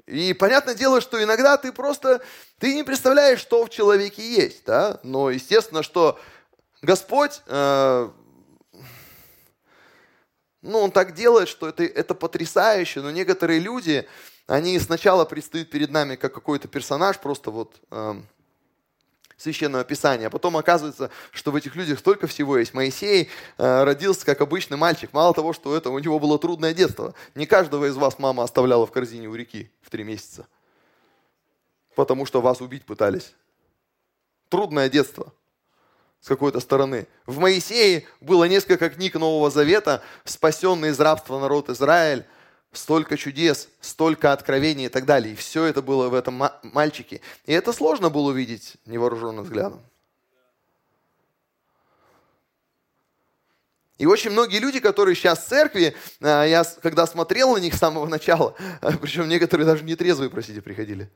[0.07, 2.23] И понятное дело, что иногда ты просто,
[2.59, 5.01] ты не представляешь, что в человеке есть, да?
[5.03, 6.19] Но естественно, что
[6.83, 8.11] Господь, э,
[10.65, 14.09] ну, Он так делает, что это, это потрясающе, но некоторые люди,
[14.47, 18.15] они сначала предстают перед нами как какой-то персонаж, просто вот э,
[19.37, 22.73] священного писания, а потом оказывается, что в этих людях столько всего есть.
[22.73, 25.13] Моисей э, родился как обычный мальчик.
[25.13, 27.15] Мало того, что это у него было трудное детство.
[27.35, 30.47] Не каждого из вас мама оставляла в корзине у реки в три месяца,
[31.95, 33.35] потому что вас убить пытались.
[34.49, 35.35] Трудное детство
[36.25, 37.07] с какой-то стороны.
[37.27, 42.25] В Моисее было несколько книг Нового Завета, спасенный из рабства народ Израиль,
[42.73, 45.35] столько чудес, столько откровений и так далее.
[45.35, 47.21] И все это было в этом мальчике.
[47.45, 49.83] И это сложно было увидеть невооруженным взглядом.
[53.99, 57.79] И очень многие люди, которые сейчас в церкви, а, я когда смотрел на них с
[57.79, 58.55] самого начала,
[59.03, 61.11] причем некоторые даже не трезвые, простите, приходили.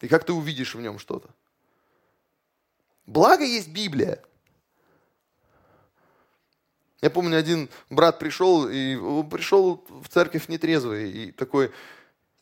[0.00, 1.28] И как ты увидишь в нем что-то?
[3.06, 4.22] Благо есть Библия.
[7.00, 8.96] Я помню, один брат пришел, и
[9.30, 11.72] пришел в церковь нетрезвый, и такой,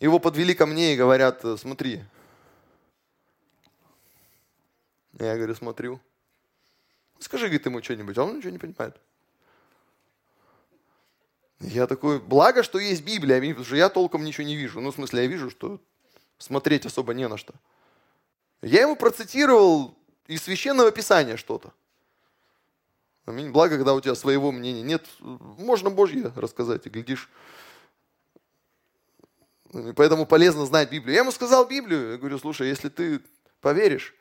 [0.01, 2.03] его подвели ко мне и говорят, смотри.
[5.19, 6.01] Я говорю, смотрю.
[7.19, 8.97] Скажи, говорит, ему что-нибудь, а он ничего не понимает.
[11.61, 14.81] Я такой, благо, что есть Библия, потому что я толком ничего не вижу.
[14.81, 15.81] Ну, в смысле, я вижу, что
[16.39, 17.55] смотреть особо не на что.
[18.63, 19.95] Я ему процитировал
[20.27, 21.73] из священного писания что-то.
[23.27, 23.51] Аминь.
[23.51, 27.31] Благо, когда у тебя своего мнения нет, можно Божье рассказать, и глядишь.
[29.73, 31.15] И поэтому полезно знать Библию.
[31.15, 33.21] Я ему сказал Библию, я говорю, слушай, если ты
[33.61, 34.15] поверишь,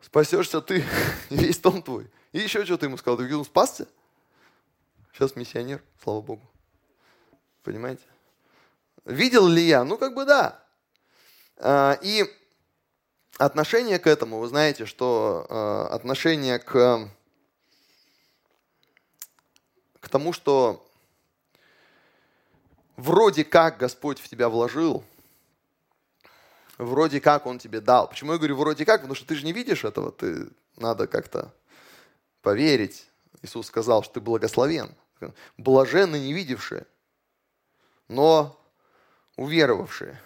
[0.00, 0.84] спасешься ты,
[1.30, 2.10] весь дом твой.
[2.32, 3.16] И еще что ты ему сказал?
[3.16, 3.86] Ты говорил, спасся?
[5.12, 6.42] Сейчас миссионер, слава Богу.
[7.62, 8.02] Понимаете?
[9.04, 9.84] Видел ли я?
[9.84, 10.63] Ну, как бы да.
[11.56, 12.24] А, и
[13.38, 17.08] отношение к этому, вы знаете, что а, отношение к
[20.00, 20.86] к тому, что
[22.96, 25.02] вроде как Господь в тебя вложил,
[26.76, 28.08] вроде как Он тебе дал.
[28.08, 29.00] Почему я говорю вроде как?
[29.00, 31.52] Потому что ты же не видишь этого, ты надо как-то
[32.42, 33.08] поверить.
[33.42, 34.94] Иисус сказал, что ты благословен.
[35.56, 36.86] Блаженны не видевшие,
[38.08, 38.60] но
[39.36, 40.20] уверовавшие.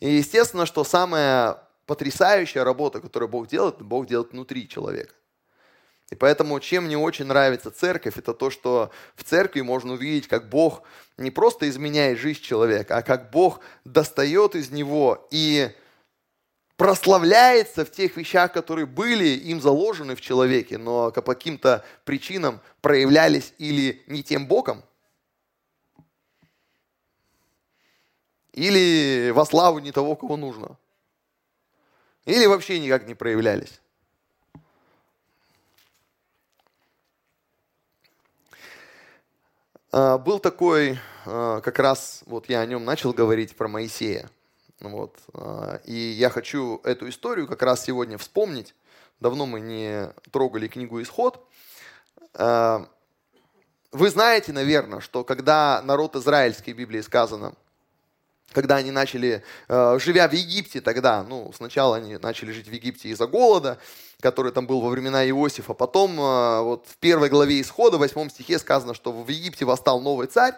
[0.00, 5.14] И естественно, что самая потрясающая работа, которую Бог делает, Бог делает внутри человека.
[6.10, 10.48] И поэтому, чем мне очень нравится церковь, это то, что в церкви можно увидеть, как
[10.48, 10.82] Бог
[11.16, 15.70] не просто изменяет жизнь человека, а как Бог достает из него и
[16.76, 23.52] прославляется в тех вещах, которые были им заложены в человеке, но по каким-то причинам проявлялись
[23.58, 24.84] или не тем боком,
[28.56, 30.76] или во славу не того, кого нужно,
[32.24, 33.80] или вообще никак не проявлялись.
[39.92, 44.28] А, был такой, а, как раз вот я о нем начал говорить, про Моисея.
[44.80, 45.16] Вот.
[45.34, 48.74] А, и я хочу эту историю как раз сегодня вспомнить.
[49.20, 51.42] Давно мы не трогали книгу «Исход».
[53.92, 57.54] Вы знаете, наверное, что когда народ израильский в Библии сказано,
[58.56, 63.26] когда они начали, живя в Египте тогда, ну, сначала они начали жить в Египте из-за
[63.26, 63.76] голода,
[64.20, 65.74] который там был во времена Иосифа.
[65.74, 70.00] Потом э, вот в первой главе Исхода, в восьмом стихе сказано, что в Египте восстал
[70.00, 70.54] новый царь,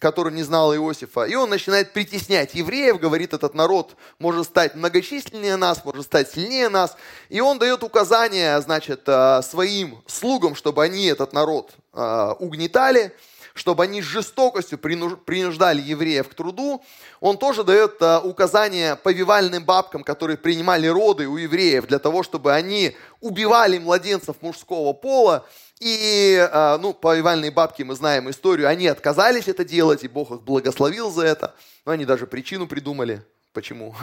[0.00, 5.54] который не знал Иосифа, и он начинает притеснять евреев, говорит, этот народ может стать многочисленнее
[5.54, 6.96] нас, может стать сильнее нас,
[7.28, 13.14] и он дает указания, значит, э, своим слугам, чтобы они этот народ э, угнетали,
[13.58, 16.82] чтобы они с жестокостью принуждали евреев к труду,
[17.20, 22.52] он тоже дает а, указания повивальным бабкам, которые принимали роды у евреев, для того, чтобы
[22.52, 25.46] они убивали младенцев мужского пола.
[25.80, 30.42] И, а, ну, повивальные бабки, мы знаем историю, они отказались это делать, и Бог их
[30.42, 31.54] благословил за это.
[31.84, 33.94] Но они даже причину придумали, почему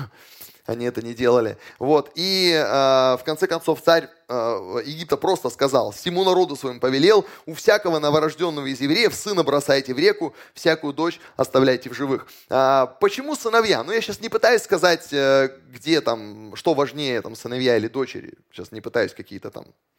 [0.65, 1.58] они это не делали.
[1.80, 2.12] Вот.
[2.15, 7.54] И э, в конце концов царь э, Египта просто сказал, всему народу своему повелел, у
[7.54, 12.28] всякого новорожденного из евреев сына бросайте в реку, всякую дочь оставляйте в живых.
[12.49, 13.84] А, почему сыновья?
[13.84, 18.34] Ну, я сейчас не пытаюсь сказать, э, где там, что важнее, там, сыновья или дочери.
[18.51, 19.95] Сейчас не пытаюсь какие-то там Э,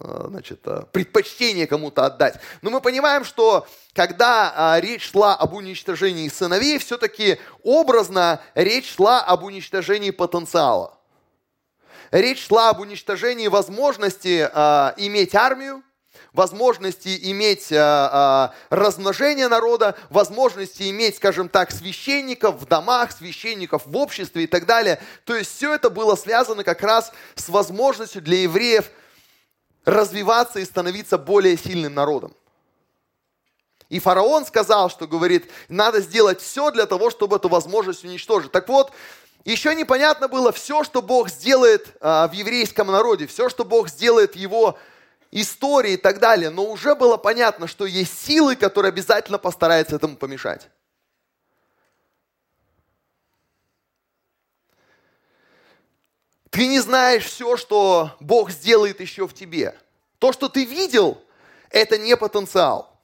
[0.00, 2.40] значит, э, предпочтение кому-то отдать.
[2.62, 9.20] Но мы понимаем, что когда а, речь шла об уничтожении сыновей, все-таки образно речь шла
[9.20, 10.98] об уничтожении потенциала.
[12.10, 15.82] Речь шла об уничтожении возможности а, иметь армию,
[16.32, 23.96] возможности иметь а, а, размножение народа, возможности иметь, скажем так, священников в домах, священников в
[23.96, 25.00] обществе и так далее.
[25.24, 28.90] То есть все это было связано как раз с возможностью для евреев–
[29.84, 32.34] развиваться и становиться более сильным народом.
[33.88, 38.50] И фараон сказал, что говорит, надо сделать все для того, чтобы эту возможность уничтожить.
[38.50, 38.92] Так вот,
[39.44, 44.32] еще непонятно было все, что Бог сделает а, в еврейском народе, все, что Бог сделает
[44.32, 44.78] в его
[45.30, 46.48] истории и так далее.
[46.48, 50.68] Но уже было понятно, что есть силы, которые обязательно постараются этому помешать.
[56.54, 59.74] Ты не знаешь все, что Бог сделает еще в тебе.
[60.20, 61.20] То, что ты видел,
[61.68, 62.96] это не потенциал.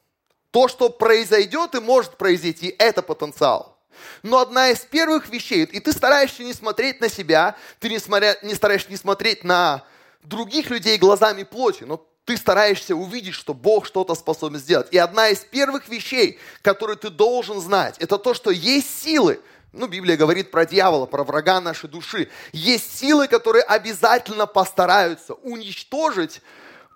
[0.52, 3.76] То, что произойдет и может произойти, это потенциал.
[4.22, 8.36] Но одна из первых вещей, и ты стараешься не смотреть на себя, ты не, смотря,
[8.42, 9.84] не стараешься не смотреть на
[10.22, 14.86] других людей глазами плоти, но ты стараешься увидеть, что Бог что-то способен сделать.
[14.92, 19.40] И одна из первых вещей, которые ты должен знать, это то, что есть силы,
[19.72, 22.28] ну, Библия говорит про дьявола, про врага нашей души.
[22.52, 26.42] Есть силы, которые обязательно постараются уничтожить,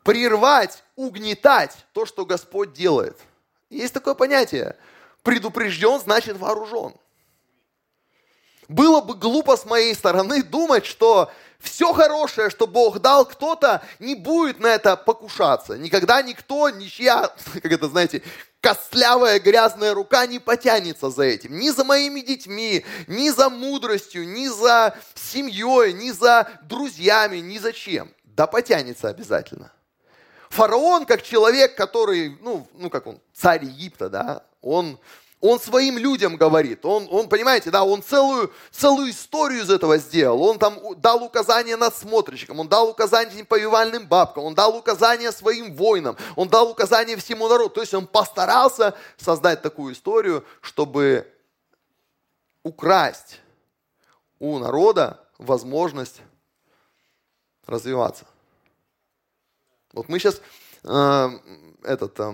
[0.02, 3.16] прервать, угнетать то, что Господь делает.
[3.70, 4.76] Есть такое понятие.
[5.22, 6.94] Предупрежден, значит вооружен.
[8.68, 11.30] Было бы глупо с моей стороны думать, что
[11.64, 15.76] все хорошее, что Бог дал, кто-то не будет на это покушаться.
[15.76, 18.22] Никогда никто, ничья, как это, знаете,
[18.60, 21.58] костлявая грязная рука не потянется за этим.
[21.58, 27.72] Ни за моими детьми, ни за мудростью, ни за семьей, ни за друзьями, ни за
[27.72, 28.12] чем.
[28.24, 29.72] Да потянется обязательно.
[30.50, 35.00] Фараон, как человек, который, ну, ну как он, царь Египта, да, он
[35.46, 40.42] он своим людям говорит, он, он понимаете, да, он целую, целую историю из этого сделал,
[40.42, 46.16] он там дал указания надсмотрщикам, он дал указания повивальным бабкам, он дал указания своим воинам,
[46.34, 51.30] он дал указания всему народу, то есть он постарался создать такую историю, чтобы
[52.62, 53.38] украсть
[54.38, 56.22] у народа возможность
[57.66, 58.24] развиваться.
[59.92, 60.40] Вот мы сейчас
[60.84, 61.28] э,
[61.82, 62.32] этот, э,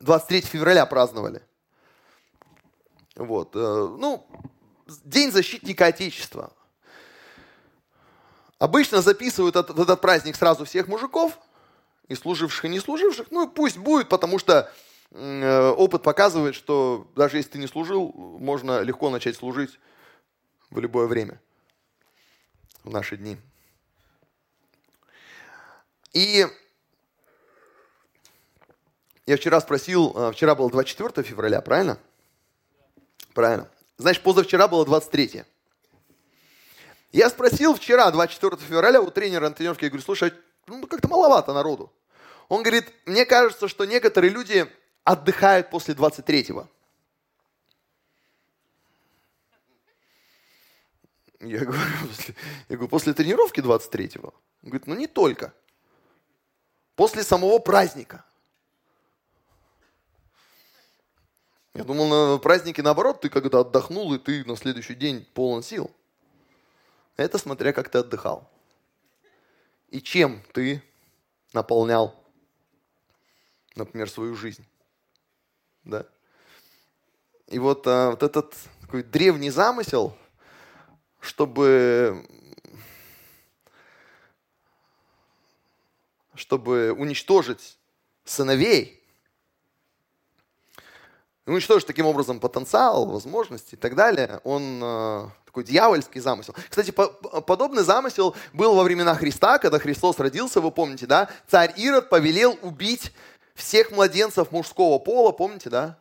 [0.00, 1.42] 23 февраля праздновали.
[3.16, 3.56] Вот.
[3.56, 4.26] Э, ну,
[5.04, 6.52] День защитника Отечества.
[8.58, 11.38] Обычно записывают этот, этот праздник сразу всех мужиков,
[12.08, 13.30] и служивших, и не служивших.
[13.30, 14.72] Ну, пусть будет, потому что
[15.10, 19.78] э, опыт показывает, что даже если ты не служил, можно легко начать служить
[20.70, 21.40] в любое время
[22.84, 23.36] в наши дни.
[26.12, 26.46] И
[29.26, 31.98] я вчера спросил, э, вчера было 24 февраля, правильно?
[33.36, 33.68] Правильно.
[33.98, 35.44] Значит, позавчера было 23.
[37.12, 40.32] Я спросил вчера, 24 февраля, у тренера на тренировке, я говорю, слушай, а,
[40.66, 41.92] ну как-то маловато народу.
[42.48, 44.66] Он говорит, мне кажется, что некоторые люди
[45.04, 46.66] отдыхают после 23-го.
[51.40, 52.34] Я говорю, после,
[52.70, 54.28] я говорю, после тренировки 23-го?
[54.62, 55.52] Он говорит, ну не только.
[56.94, 58.24] После самого праздника.
[61.76, 65.90] Я думал, на празднике наоборот, ты когда отдохнул, и ты на следующий день полон сил.
[67.18, 68.50] Это смотря как ты отдыхал.
[69.90, 70.82] И чем ты
[71.52, 72.14] наполнял,
[73.74, 74.64] например, свою жизнь.
[75.84, 76.06] Да?
[77.46, 80.16] И вот, а, вот этот такой древний замысел,
[81.20, 82.26] чтобы,
[86.34, 87.76] чтобы уничтожить
[88.24, 89.05] сыновей,
[91.46, 96.54] уничтожить таким образом потенциал, возможности и так далее, он э, такой дьявольский замысел.
[96.68, 101.28] Кстати, по подобный замысел был во времена Христа, когда Христос родился, вы помните, да?
[101.46, 103.12] Царь Ирод повелел убить
[103.54, 105.98] всех младенцев мужского пола, помните, да?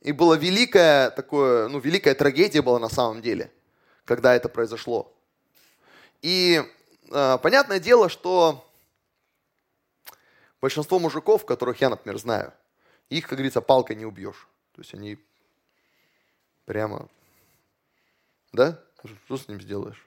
[0.00, 3.52] И была великая такое, ну, великая трагедия была на самом деле,
[4.04, 5.12] когда это произошло.
[6.22, 6.60] И
[7.10, 8.68] э, понятное дело, что
[10.60, 12.52] большинство мужиков, которых я, например, знаю,
[13.10, 14.48] их, как говорится, палкой не убьешь.
[14.72, 15.18] То есть они
[16.64, 17.08] прямо,
[18.52, 18.82] да?
[19.24, 20.06] Что с ним сделаешь?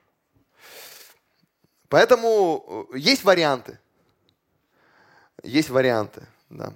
[1.88, 3.78] Поэтому э, есть варианты.
[5.42, 6.72] Есть варианты, да.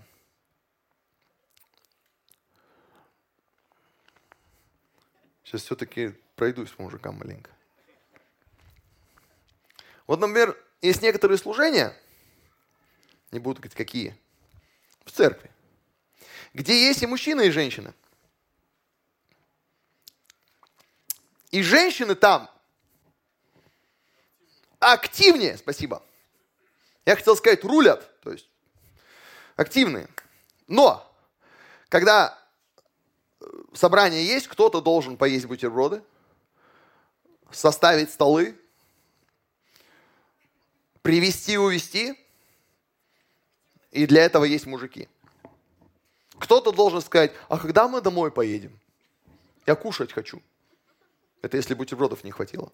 [5.42, 7.50] Сейчас все-таки пройдусь по мужикам маленько.
[10.06, 11.96] Вот, например, есть некоторые служения,
[13.32, 14.16] не буду говорить какие,
[15.04, 15.50] в церкви,
[16.52, 17.94] где есть и мужчина, и женщина.
[21.50, 22.48] И женщины там
[24.78, 26.02] активнее, спасибо.
[27.04, 28.48] Я хотел сказать, рулят, то есть
[29.56, 30.08] активные.
[30.68, 31.06] Но,
[31.88, 32.38] когда
[33.40, 33.44] э,
[33.74, 36.02] собрание есть, кто-то должен поесть бутерброды,
[37.50, 38.56] составить столы,
[41.02, 42.16] привести и увести,
[43.90, 45.08] и для этого есть мужики.
[46.40, 48.80] Кто-то должен сказать, а когда мы домой поедем?
[49.66, 50.42] Я кушать хочу.
[51.42, 52.72] Это если бутербродов не хватило.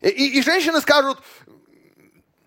[0.00, 1.18] И, и, и женщины скажут,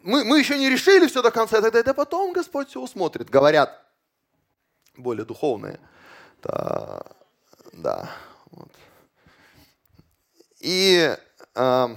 [0.02, 3.30] мы, мы еще не решили все до конца, тогда это потом Господь все усмотрит.
[3.30, 3.86] Говорят
[4.96, 5.80] более духовные.
[6.42, 7.04] Да,
[7.74, 8.10] да
[8.52, 8.72] вот.
[10.60, 11.16] И
[11.56, 11.88] э,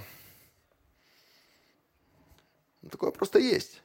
[2.91, 3.80] такое просто есть.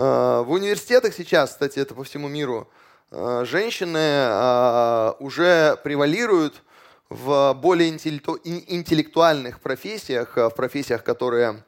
[0.00, 2.70] Э, в университетах сейчас, кстати, это по всему миру,
[3.10, 6.62] э, женщины э, уже превалируют
[7.08, 11.64] в более интеллектуальных профессиях, в профессиях, которые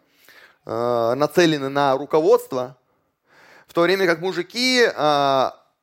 [0.67, 2.77] нацелены на руководство,
[3.67, 4.85] в то время как мужики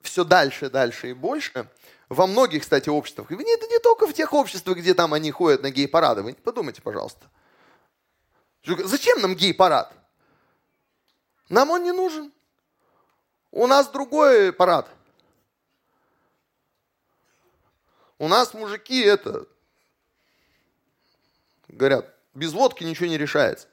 [0.04, 1.68] все дальше, дальше и больше
[2.08, 5.72] во многих, кстати, обществах, не, не только в тех обществах, где там они ходят на
[5.72, 7.26] гей-парады, вы подумайте, пожалуйста.
[8.64, 9.92] Зачем нам гей-парад?
[11.50, 12.32] Нам он не нужен.
[13.52, 14.90] У нас другой парад.
[18.20, 19.48] У нас мужики это,
[21.68, 23.68] говорят, без водки ничего не решается.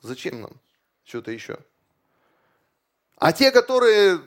[0.00, 0.52] Зачем нам
[1.04, 1.58] что-то еще?
[3.16, 4.20] А те, которые,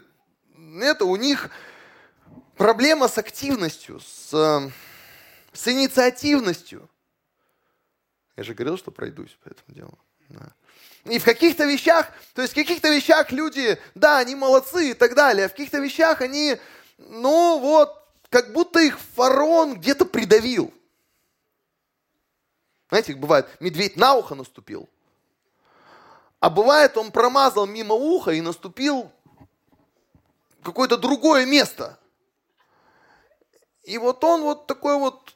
[0.81, 1.49] это у них
[2.55, 4.71] проблема с активностью, с,
[5.53, 6.89] с инициативностью.
[8.35, 9.99] Я же говорил, что пройдусь по этому делу.
[10.29, 10.53] Да.
[11.05, 15.13] И в каких-то вещах, то есть в каких-то вещах люди, да, они молодцы и так
[15.13, 16.57] далее, а в каких-то вещах они,
[16.97, 17.95] ну вот,
[18.29, 20.73] как будто их фарон где-то придавил.
[22.89, 24.89] Знаете, бывает, медведь на ухо наступил,
[26.39, 29.11] а бывает, он промазал мимо уха и наступил
[30.63, 31.99] какое-то другое место.
[33.83, 35.35] И вот он вот такой вот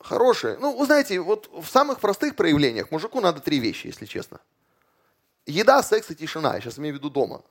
[0.00, 0.56] хороший.
[0.58, 4.40] Ну, вы знаете, вот в самых простых проявлениях мужику надо три вещи, если честно–
[5.46, 6.54] Еда, секс и тишина.
[6.54, 7.42] Я сейчас имею в виду дома.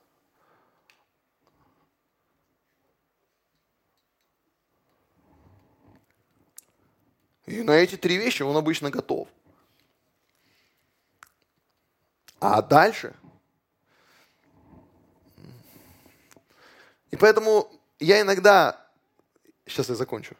[7.45, 9.27] И на эти три вещи он обычно готов.
[12.39, 13.13] А дальше?
[17.11, 17.69] И поэтому
[17.99, 18.89] я иногда...
[19.65, 20.35] Сейчас я закончу.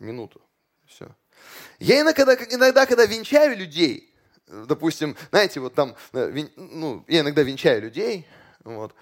[0.00, 0.40] Минуту.
[0.86, 1.08] Все.
[1.78, 4.11] Я иногда, иногда, когда венчаю людей,
[4.66, 8.26] допустим, знаете, вот там, э, ну, я иногда венчаю людей,
[8.64, 8.94] вот,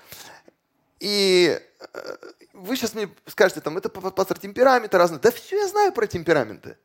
[1.01, 2.17] и э,
[2.53, 5.19] вы сейчас мне скажете, там, это пастор темпераменты разные.
[5.19, 6.77] Да все я знаю про темпераменты.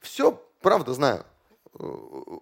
[0.00, 1.24] Все, правда, знаю.
[1.78, 1.84] Э,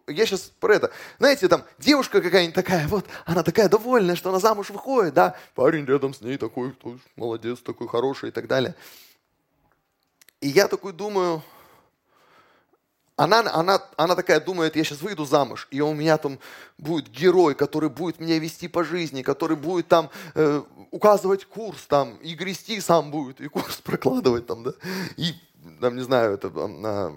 [0.06, 0.90] я сейчас про это.
[1.18, 5.84] Знаете, там девушка какая-нибудь такая, вот, она такая довольная, что она замуж выходит, да, парень
[5.84, 6.74] рядом с ней такой,
[7.16, 8.74] молодец, такой хороший и так далее.
[10.40, 11.42] И я такой думаю,
[13.18, 16.38] она, она, она такая думает, я сейчас выйду замуж, и у меня там
[16.78, 20.62] будет герой, который будет меня вести по жизни, который будет там э,
[20.92, 24.72] указывать курс там, и грести сам будет, и курс прокладывать там, да,
[25.16, 25.32] и,
[25.80, 27.10] там, не знаю, это, э,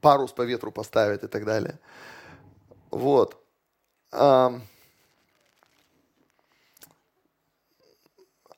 [0.00, 1.80] парус по ветру поставит и так далее.
[2.92, 3.44] Вот.
[4.12, 4.60] А,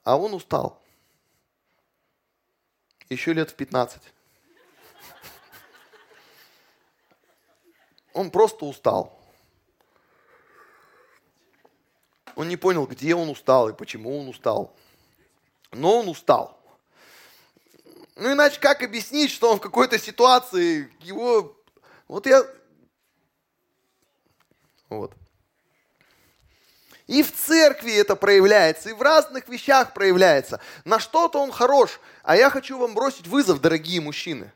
[0.03, 0.82] а он устал.
[3.09, 4.03] Еще лет в 15.
[8.15, 9.19] Он просто устал.
[12.37, 14.75] Он не понял, где он устал и почему он устал.
[15.73, 16.61] Но он устал.
[18.17, 21.57] Ну иначе как объяснить, что он в какой-то ситуации его...
[22.07, 22.45] Вот я...
[24.89, 25.12] Вот.
[27.07, 30.61] И в церкви это проявляется, и в разных вещах проявляется.
[30.85, 32.01] На что-то он хорош.
[32.23, 34.53] А я хочу вам бросить вызов, дорогие мужчины.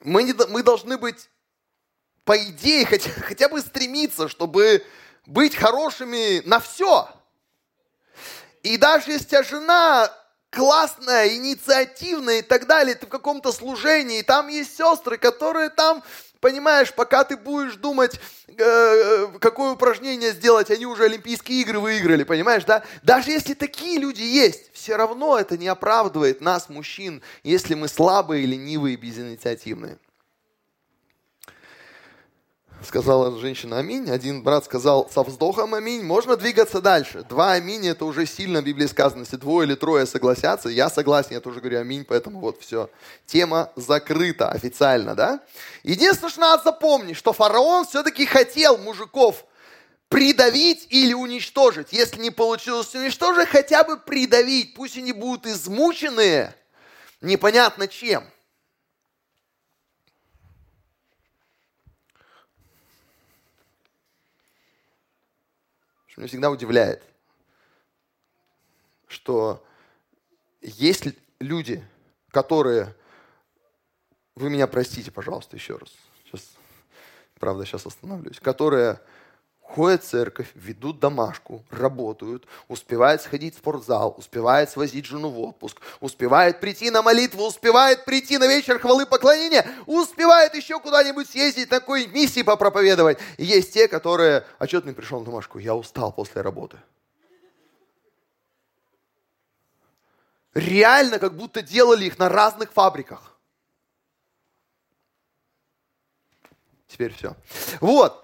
[0.00, 1.28] Мы, не, мы должны быть,
[2.24, 4.84] по идее, хотя, хотя бы стремиться, чтобы
[5.26, 7.08] быть хорошими на все.
[8.62, 10.10] И даже если тебя жена
[10.50, 16.02] классная, инициативная и так далее, ты в каком-то служении, там есть сестры, которые там
[16.40, 22.64] понимаешь, пока ты будешь думать, э, какое упражнение сделать, они уже Олимпийские игры выиграли, понимаешь,
[22.64, 22.82] да?
[23.02, 28.44] Даже если такие люди есть, все равно это не оправдывает нас, мужчин, если мы слабые,
[28.44, 29.96] ленивые безинициативные
[32.84, 37.24] сказала женщина аминь, один брат сказал со вздохом аминь, можно двигаться дальше.
[37.28, 41.32] Два аминь это уже сильно в Библии сказано, если двое или трое согласятся, я согласен,
[41.32, 42.90] я тоже говорю аминь, поэтому вот все.
[43.26, 45.40] Тема закрыта официально, да?
[45.82, 49.44] Единственное, что надо запомнить, что фараон все-таки хотел мужиков
[50.08, 51.88] придавить или уничтожить.
[51.92, 54.74] Если не получилось уничтожить, хотя бы придавить.
[54.74, 56.54] Пусть они будут измученные,
[57.20, 58.24] непонятно чем.
[66.14, 67.02] Что меня всегда удивляет,
[69.08, 69.66] что
[70.60, 71.08] есть
[71.40, 71.84] люди,
[72.30, 72.94] которые,
[74.36, 75.90] вы меня простите, пожалуйста, еще раз,
[76.24, 76.52] сейчас,
[77.40, 79.00] правда, сейчас остановлюсь, которые
[79.64, 85.80] ходят в церковь, ведут домашку, работают, успевают сходить в спортзал, успевают свозить жену в отпуск,
[86.00, 91.80] успевают прийти на молитву, успевают прийти на вечер хвалы поклонения, успевают еще куда-нибудь съездить, на
[91.80, 93.18] какой миссии попроповедовать.
[93.36, 95.58] И есть те, которые, не пришел на домашку?
[95.58, 96.78] Я устал после работы.
[100.52, 103.36] Реально, как будто делали их на разных фабриках.
[106.86, 107.34] Теперь все.
[107.80, 108.23] Вот.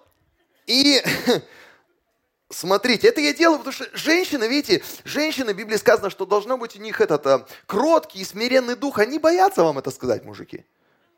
[0.71, 1.03] И
[2.49, 6.77] смотрите, это я делаю, потому что женщины, видите, женщины, в Библии сказано, что должно быть
[6.77, 9.01] у них этот а, кроткий и смиренный дух.
[9.01, 10.65] Они боятся вам это сказать, мужики.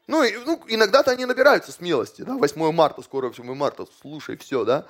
[0.07, 4.65] Ну, и, ну иногда-то они набираются смелости, да, 8 марта, скоро 8 марта, слушай, все,
[4.65, 4.87] да,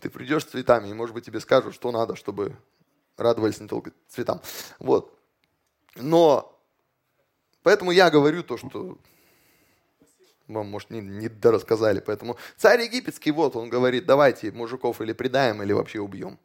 [0.00, 2.56] ты придешь с цветами, и, может быть, тебе скажут, что надо, чтобы
[3.18, 4.40] радовались не только цветам.
[4.78, 5.14] Вот.
[5.94, 6.58] Но,
[7.62, 8.96] поэтому я говорю то, что
[10.48, 12.00] вам, может, не, не дорассказали.
[12.00, 16.38] Поэтому царь египетский, вот, он говорит, давайте мужиков или предаем, или вообще убьем.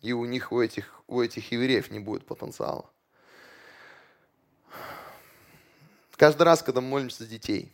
[0.00, 2.90] И у них, у этих, у этих евреев не будет потенциала.
[6.16, 7.72] Каждый раз, когда мы молимся за детей,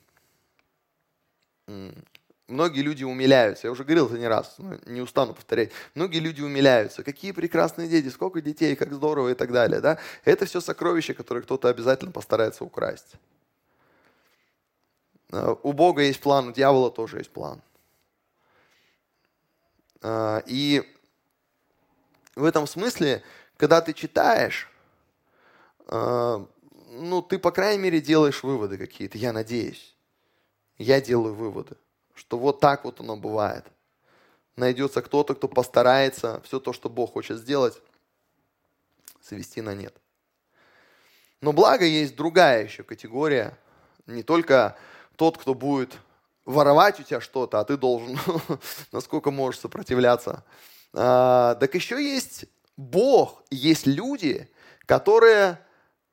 [2.47, 3.67] многие люди умиляются.
[3.67, 5.71] Я уже говорил это не раз, но не устану повторять.
[5.95, 7.03] Многие люди умиляются.
[7.03, 9.81] Какие прекрасные дети, сколько детей, как здорово и так далее.
[9.81, 9.99] Да?
[10.25, 13.17] Это все сокровища, которые кто-то обязательно постарается украсть.
[15.31, 17.61] Э, у Бога есть план, у дьявола тоже есть план.
[20.03, 20.83] Э, и
[22.35, 23.23] в этом смысле,
[23.57, 24.71] когда ты читаешь,
[25.87, 26.47] э,
[26.91, 29.95] ну, ты, по крайней мере, делаешь выводы какие-то, я надеюсь.
[30.79, 31.77] Я делаю выводы,
[32.15, 33.65] что вот так вот оно бывает.
[34.57, 37.81] Найдется кто-то, кто постарается все то, что Бог хочет сделать,
[39.21, 39.95] свести на нет.
[41.41, 43.57] Но благо есть другая еще категория,
[44.07, 44.77] не только
[45.19, 45.99] тот, кто будет
[46.45, 48.19] воровать у тебя что-то, а ты должен,
[48.93, 50.45] насколько можешь сопротивляться.
[50.95, 52.47] А, так еще есть
[52.77, 54.49] Бог, есть люди,
[54.87, 55.59] которые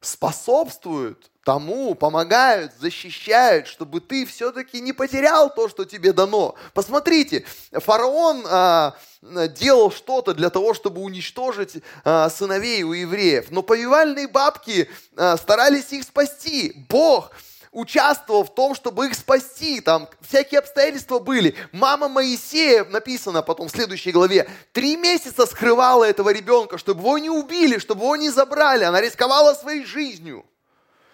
[0.01, 6.55] способствуют тому, помогают, защищают, чтобы ты все-таки не потерял то, что тебе дано.
[6.73, 14.27] Посмотрите, фараон а, делал что-то для того, чтобы уничтожить а, сыновей у евреев, но повивальные
[14.27, 16.85] бабки а, старались их спасти.
[16.89, 17.31] Бог
[17.75, 19.81] участвовал в том, чтобы их спасти.
[19.81, 21.55] Там всякие обстоятельства были.
[21.73, 27.29] Мама Моисея, написано потом в следующей главе, три месяца скрывала этого ребенка, чтобы его не
[27.29, 28.85] убили, чтобы его не забрали.
[28.85, 30.45] Она рисковала своей жизнью.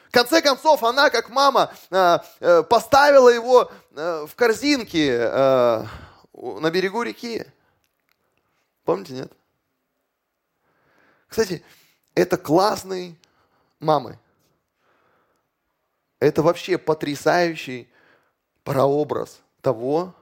[0.10, 5.18] В конце концов, она, как мама, э, э, поставила его э, в корзинке
[6.34, 7.44] на берегу реки.
[8.84, 9.32] Помните, нет?
[11.28, 11.64] Кстати,
[12.14, 13.16] это классные
[13.80, 14.20] мамы.
[16.22, 17.90] Это вообще потрясающий
[18.64, 20.14] прообраз того,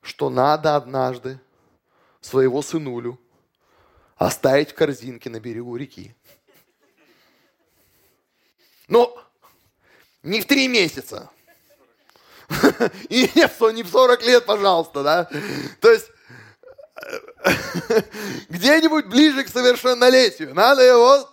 [0.00, 1.38] что надо однажды
[2.22, 3.20] своего сынулю
[4.16, 6.16] оставить в корзинке на берегу реки.
[8.88, 9.22] Но
[10.22, 11.28] не в три месяца.
[13.10, 15.30] И не в 40 лет, пожалуйста, да.
[15.80, 16.10] То есть
[18.48, 20.54] где-нибудь ближе к совершеннолетию.
[20.54, 21.28] Надо его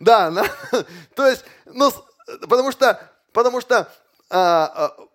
[0.00, 0.44] да, на,
[1.14, 1.90] то есть, ну,
[2.48, 3.00] потому что,
[3.32, 3.92] потому что
[4.30, 5.08] а, а,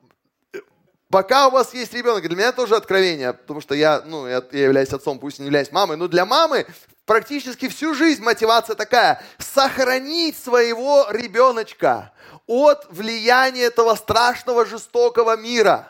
[1.14, 4.64] Пока у вас есть ребенок, для меня тоже откровение, потому что я, ну, я, я
[4.64, 6.66] являюсь отцом, пусть не являюсь мамой, но для мамы
[7.06, 12.12] практически всю жизнь мотивация такая, сохранить своего ребеночка
[12.48, 15.88] от влияния этого страшного, жестокого мира.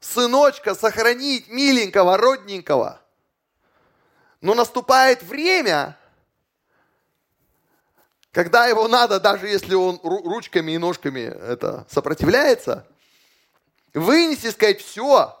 [0.00, 3.00] Сыночка сохранить, миленького, родненького.
[4.40, 5.96] Но наступает время,
[8.32, 12.86] когда его надо, даже если он ручками и ножками это сопротивляется,
[13.94, 15.34] вынести сказать, все,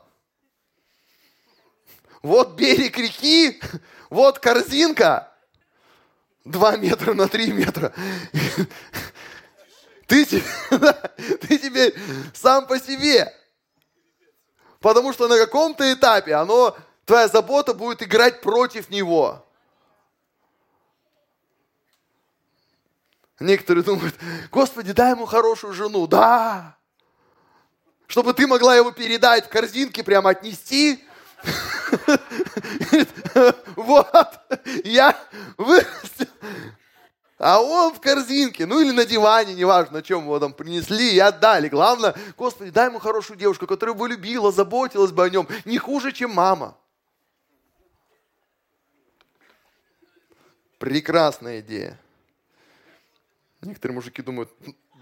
[2.22, 3.60] вот берег реки,
[4.08, 5.32] вот корзинка,
[6.44, 7.92] два метра на три метра.
[10.06, 10.24] Ты,
[10.70, 11.92] ты теперь
[12.32, 13.34] сам по себе.
[14.78, 16.76] Потому что на каком-то этапе оно,
[17.06, 19.42] твоя забота будет играть против него.
[23.40, 24.14] Некоторые думают,
[24.50, 26.06] Господи, дай ему хорошую жену.
[26.06, 26.76] Да.
[28.06, 31.02] Чтобы ты могла его передать в корзинке, прямо отнести.
[33.76, 34.40] Вот,
[34.84, 35.16] я
[35.58, 36.26] вырастил.
[37.38, 41.68] А он в корзинке, ну или на диване, неважно, чем его там принесли и отдали.
[41.68, 46.12] Главное, Господи, дай ему хорошую девушку, которая бы любила, заботилась бы о нем, не хуже,
[46.12, 46.76] чем мама.
[50.78, 51.98] Прекрасная идея.
[53.62, 54.50] Некоторые мужики думают,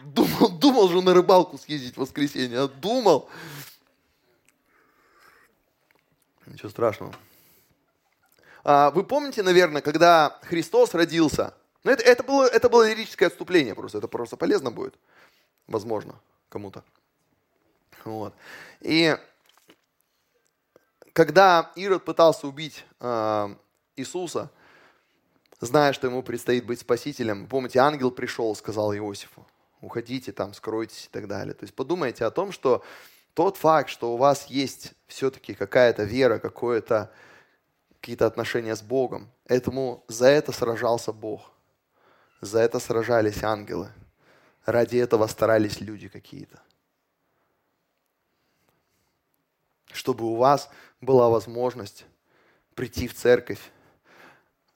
[0.04, 3.28] думал, думал же на рыбалку съездить в воскресенье, а думал.
[6.46, 7.14] Ничего страшного.
[8.62, 11.54] А, вы помните, наверное, когда Христос родился?
[11.82, 13.98] Ну, это, это, было, это было лирическое отступление просто.
[13.98, 14.94] Это просто полезно будет.
[15.66, 16.14] Возможно,
[16.48, 16.82] кому-то.
[18.04, 18.34] Вот.
[18.80, 19.16] И
[21.12, 23.54] когда Ирод пытался убить э,
[23.96, 24.50] Иисуса,
[25.64, 27.46] зная, что ему предстоит быть спасителем.
[27.46, 29.46] Помните, ангел пришел, сказал Иосифу,
[29.80, 31.54] уходите там, скройтесь и так далее.
[31.54, 32.84] То есть подумайте о том, что
[33.34, 37.12] тот факт, что у вас есть все-таки какая-то вера, какое-то
[38.00, 41.50] какие-то отношения с Богом, этому за это сражался Бог.
[42.42, 43.88] За это сражались ангелы.
[44.66, 46.60] Ради этого старались люди какие-то.
[49.90, 50.68] Чтобы у вас
[51.00, 52.04] была возможность
[52.74, 53.70] прийти в церковь,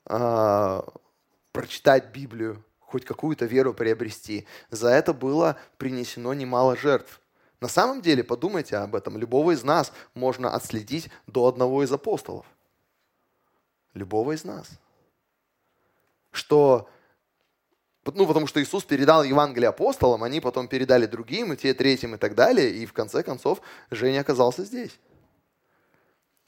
[0.08, 0.82] э,
[1.52, 4.46] прочитать Библию, хоть какую-то веру приобрести.
[4.70, 7.20] За это было принесено немало жертв.
[7.60, 12.46] На самом деле, подумайте об этом, любого из нас можно отследить до одного из апостолов.
[13.94, 14.68] Любого из нас.
[16.30, 16.88] Что
[18.14, 22.18] ну, потому что Иисус передал Евангелие апостолам, они потом передали другим, и те третьим, и
[22.18, 24.98] так далее, и в конце концов Женя оказался здесь.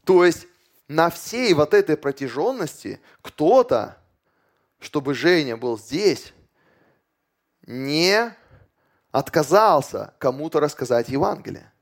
[0.04, 0.46] То есть
[0.90, 3.96] на всей вот этой протяженности кто-то,
[4.80, 6.32] чтобы Женя был здесь,
[7.62, 8.34] не
[9.12, 11.72] отказался кому-то рассказать Евангелие.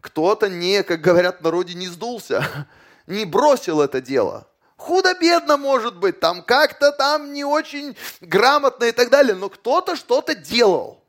[0.00, 2.68] Кто-то не, как говорят в народе, не сдулся,
[3.08, 4.46] не бросил это дело.
[4.76, 10.36] Худо-бедно может быть, там как-то там не очень грамотно и так далее, но кто-то что-то
[10.36, 11.02] делал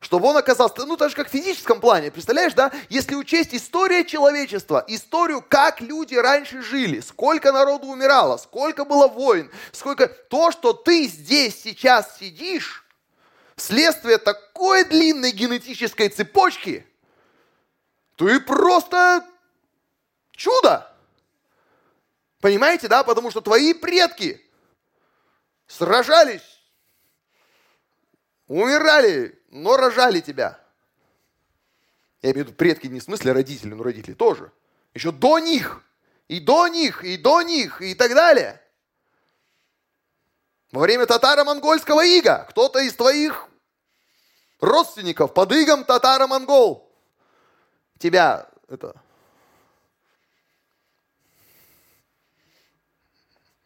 [0.00, 4.82] чтобы он оказался, ну, даже как в физическом плане, представляешь, да, если учесть история человечества,
[4.88, 11.06] историю, как люди раньше жили, сколько народу умирало, сколько было войн, сколько, то, что ты
[11.06, 12.86] здесь сейчас сидишь,
[13.56, 16.86] следствие такой длинной генетической цепочки,
[18.16, 19.26] ты просто
[20.32, 20.90] чудо.
[22.40, 24.42] Понимаете, да, потому что твои предки
[25.66, 26.59] сражались,
[28.50, 30.58] умирали, но рожали тебя.
[32.20, 34.52] Я имею в виду предки не в смысле родители, но родители тоже.
[34.92, 35.82] Еще до них,
[36.26, 38.60] и до них, и до них, и так далее.
[40.72, 43.48] Во время татаро-монгольского ига кто-то из твоих
[44.60, 46.92] родственников под игом татаро-монгол
[47.98, 49.00] тебя это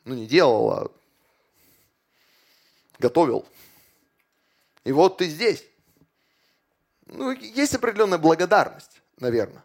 [0.04, 0.90] ну не делал, а
[2.98, 3.46] готовил.
[4.84, 5.64] И вот ты здесь
[7.06, 9.64] ну, есть определенная благодарность, наверное.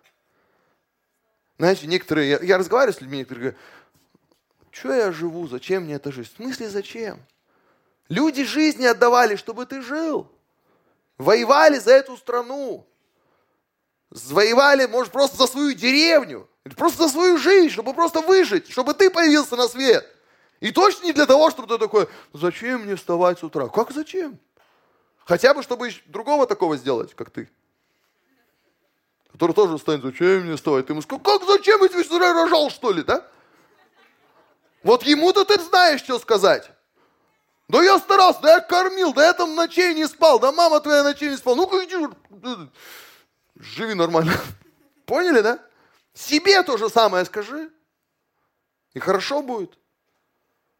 [1.58, 3.62] Знаете, некоторые, я, я разговариваю с людьми, некоторые говорят,
[4.72, 6.30] что я живу, зачем мне эта жизнь?
[6.34, 7.20] В смысле зачем?
[8.08, 10.32] Люди жизни отдавали, чтобы ты жил.
[11.18, 12.88] Воевали за эту страну.
[14.10, 16.48] Воевали, может, просто за свою деревню.
[16.76, 20.06] Просто за свою жизнь, чтобы просто выжить, чтобы ты появился на свет.
[20.60, 23.68] И точно не для того, чтобы ты такой, зачем мне вставать с утра?
[23.68, 24.40] Как зачем?
[25.30, 27.52] Хотя бы, чтобы другого такого сделать, как ты.
[29.32, 30.88] Который тоже станет, зачем мне вставать?
[30.88, 31.88] Ты ему скажешь, как зачем?
[31.88, 33.24] Тебе вчера рожал, что ли, да?
[34.82, 36.72] Вот ему-то ты знаешь, что сказать.
[37.68, 41.04] Да я старался, да я кормил, да я там ночей не спал, да мама твоя
[41.04, 41.56] ночей не спал.
[41.56, 41.96] Ну-ка иди,
[43.56, 44.34] живи нормально.
[45.06, 45.60] Поняли, да?
[46.16, 47.70] Себе то же самое скажи.
[48.96, 49.78] И хорошо будет.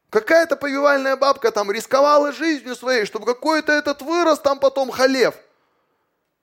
[0.10, 5.36] Какая-то повивальная бабка там рисковала жизнью своей, чтобы какой-то этот вырос там потом халев.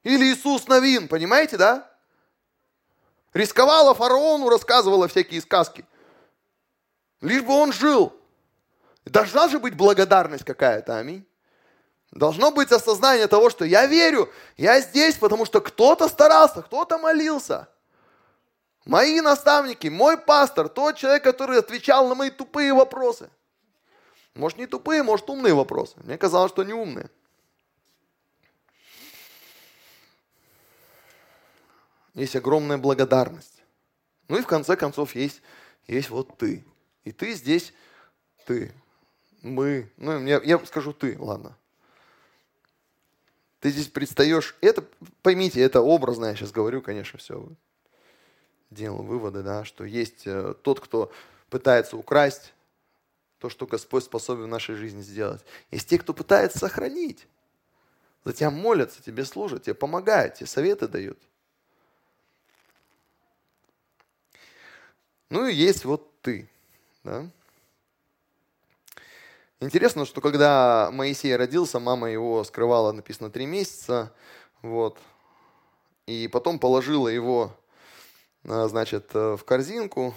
[0.05, 1.91] Или Иисус Новин, понимаете, да?
[3.35, 5.85] Рисковала фараону, рассказывала всякие сказки.
[7.21, 8.13] Лишь бы он жил.
[9.05, 11.27] Должна же быть благодарность какая-то, аминь.
[12.13, 17.69] Должно быть осознание того, что я верю, я здесь, потому что кто-то старался, кто-то молился.
[18.85, 23.29] Мои наставники, мой пастор, тот человек, который отвечал на мои тупые вопросы.
[24.37, 25.97] Может, не тупые, может, умные вопросы.
[26.05, 27.11] Мне казалось, что не умные.
[32.15, 33.63] Есть огромная благодарность.
[34.29, 35.43] Ну и в конце концов есть,
[35.87, 36.65] есть вот ты.
[37.05, 37.73] И ты здесь,
[38.47, 38.73] ты,
[39.43, 41.57] мы, ну я, я скажу ты, ладно.
[43.61, 44.85] Ты здесь предстаешь, это,
[45.23, 47.49] поймите, это образно, я сейчас говорю, конечно, все,
[48.71, 51.11] делал выводы, да, что есть э, тот, кто
[51.49, 52.53] пытается украсть
[53.47, 55.45] то, что Господь способен в нашей жизни сделать.
[55.71, 57.29] Есть те, кто пытается сохранить.
[58.25, 61.17] За тебя молятся, тебе служат, тебе помогают, тебе советы дают.
[65.31, 66.49] Ну и есть вот ты.
[67.05, 67.31] Да?
[69.61, 74.13] Интересно, что когда Моисей родился, мама его скрывала, написано, три месяца.
[74.63, 74.99] Вот.
[76.07, 77.57] И потом положила его,
[78.43, 80.17] а, значит, в корзинку,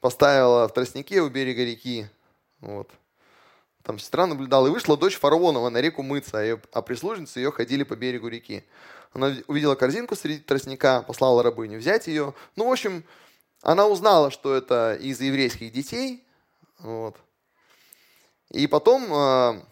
[0.00, 2.06] поставила в тростнике у берега реки.
[2.60, 2.90] Вот.
[3.82, 7.50] Там сестра наблюдала, и вышла дочь фараонова на реку мыться, а, ее, а прислужницы ее
[7.50, 8.64] ходили по берегу реки.
[9.12, 12.34] Она увидела корзинку среди тростника, послала рабыню взять ее.
[12.56, 13.04] Ну, в общем,
[13.62, 16.24] она узнала, что это из еврейских детей.
[16.78, 17.16] Вот.
[18.50, 19.62] И потом э,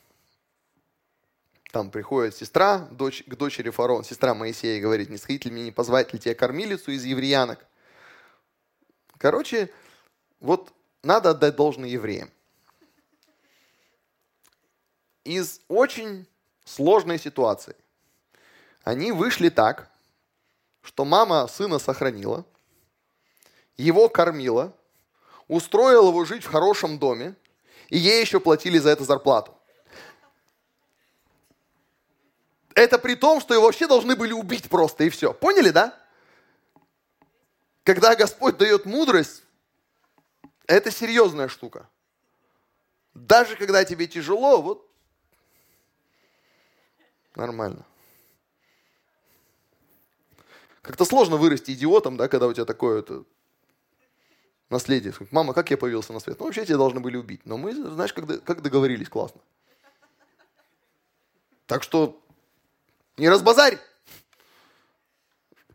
[1.70, 5.72] там приходит сестра дочь, к дочери фараона, сестра Моисея, говорит, не сходить ли мне, не
[5.72, 7.64] позвать ли тебе кормилицу из евреянок.
[9.18, 9.70] Короче,
[10.40, 10.72] вот
[11.02, 12.30] надо отдать должное евреям.
[15.24, 16.26] Из очень
[16.64, 17.76] сложной ситуации
[18.82, 19.90] они вышли так,
[20.82, 22.44] что мама сына сохранила,
[23.76, 24.74] его кормила,
[25.46, 27.34] устроила его жить в хорошем доме,
[27.88, 29.54] и ей еще платили за это зарплату.
[32.74, 35.34] Это при том, что его вообще должны были убить просто, и все.
[35.34, 35.98] Поняли, да?
[37.82, 39.42] Когда Господь дает мудрость,
[40.68, 41.88] это серьезная штука.
[43.14, 44.88] Даже когда тебе тяжело, вот
[47.34, 47.84] нормально.
[50.82, 53.24] Как-то сложно вырасти идиотом, да, когда у тебя такое это
[54.70, 55.12] наследие.
[55.30, 56.38] Мама, как я появился на свет?
[56.38, 57.44] Ну, вообще тебя должны были убить.
[57.44, 59.40] Но мы, знаешь, как, как договорились, классно.
[61.66, 62.20] Так что
[63.16, 63.78] не разбазарь.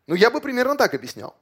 [0.08, 1.36] Ну, я бы примерно так объяснял.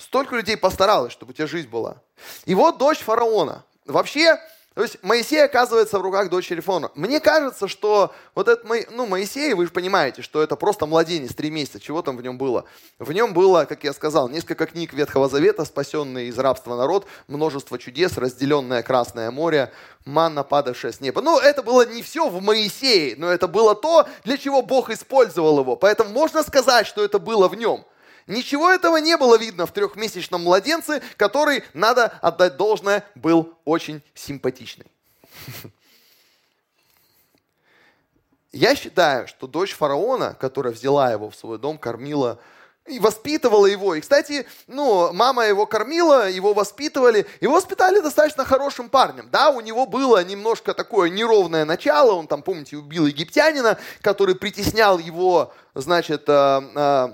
[0.00, 1.98] Столько людей постаралось, чтобы у тебя жизнь была.
[2.46, 3.64] И вот дочь фараона.
[3.84, 4.38] Вообще,
[4.74, 6.90] то есть Моисей оказывается в руках дочери фараона.
[6.94, 11.50] Мне кажется, что вот этот ну, Моисей, вы же понимаете, что это просто младенец, три
[11.50, 11.78] месяца.
[11.78, 12.64] Чего там в нем было?
[12.98, 17.78] В нем было, как я сказал, несколько книг Ветхого Завета, спасенный из рабства народ, множество
[17.78, 19.70] чудес, разделенное Красное море,
[20.06, 21.20] манна, падавшая с неба.
[21.20, 25.60] Ну, это было не все в Моисее, но это было то, для чего Бог использовал
[25.60, 25.76] его.
[25.76, 27.84] Поэтому можно сказать, что это было в нем.
[28.30, 34.86] Ничего этого не было видно в трехмесячном младенце, который, надо отдать должное, был очень симпатичный.
[38.52, 42.38] Я считаю, что дочь фараона, которая взяла его в свой дом, кормила
[42.86, 43.96] и воспитывала его.
[43.96, 47.26] И, кстати, ну, мама его кормила, его воспитывали.
[47.40, 49.28] Его воспитали достаточно хорошим парнем.
[49.30, 52.12] Да, у него было немножко такое неровное начало.
[52.12, 57.08] Он там, помните, убил египтянина, который притеснял его, значит, э, э,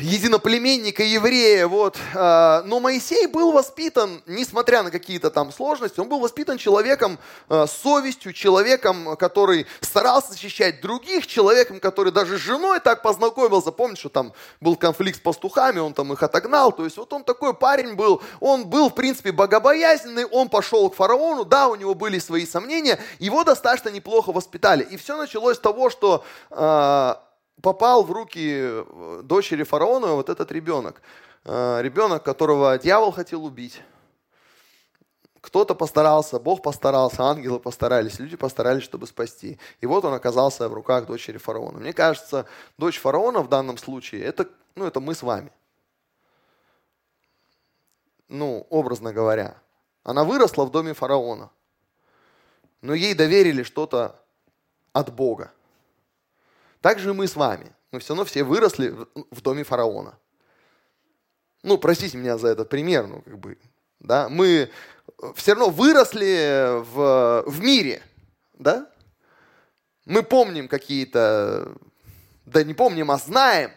[0.00, 1.96] единоплеменника еврея, вот.
[2.14, 7.66] Э, но Моисей был воспитан, несмотря на какие-то там сложности, он был воспитан человеком э,
[7.66, 13.70] с совестью, человеком, который старался защищать других, человеком, который даже с женой так познакомился.
[13.70, 16.72] Помните, что там был конфликт с пастухами, он там их отогнал.
[16.72, 20.96] То есть вот он такой парень был, он был, в принципе, богобоязненный, он пошел к
[20.96, 24.82] фараону, да, у него были свои сомнения, его достаточно неплохо воспитали.
[24.82, 26.24] И все началось с того, что
[27.60, 31.02] попал в руки э, дочери фараона вот этот ребенок.
[31.44, 33.82] Э, ребенок, которого дьявол хотел убить.
[35.40, 39.58] Кто-то постарался, Бог постарался, ангелы постарались, люди постарались, чтобы спасти.
[39.82, 41.80] И вот он оказался в руках дочери фараона.
[41.80, 42.46] Мне кажется,
[42.78, 45.52] дочь фараона в данном случае, это, ну, это мы с вами.
[48.28, 49.58] Ну, образно говоря.
[50.02, 51.50] Она выросла в доме фараона.
[52.80, 54.18] Но ей доверили что-то
[54.94, 55.52] от Бога.
[56.84, 57.72] Так же мы с вами.
[57.92, 58.94] Мы все равно все выросли
[59.30, 60.18] в доме фараона.
[61.62, 63.56] Ну, простите меня за этот пример, ну, как бы,
[64.00, 64.70] да, мы
[65.34, 68.02] все равно выросли в, в мире,
[68.58, 68.86] да?
[70.04, 71.74] Мы помним какие-то,
[72.44, 73.70] да не помним, а знаем.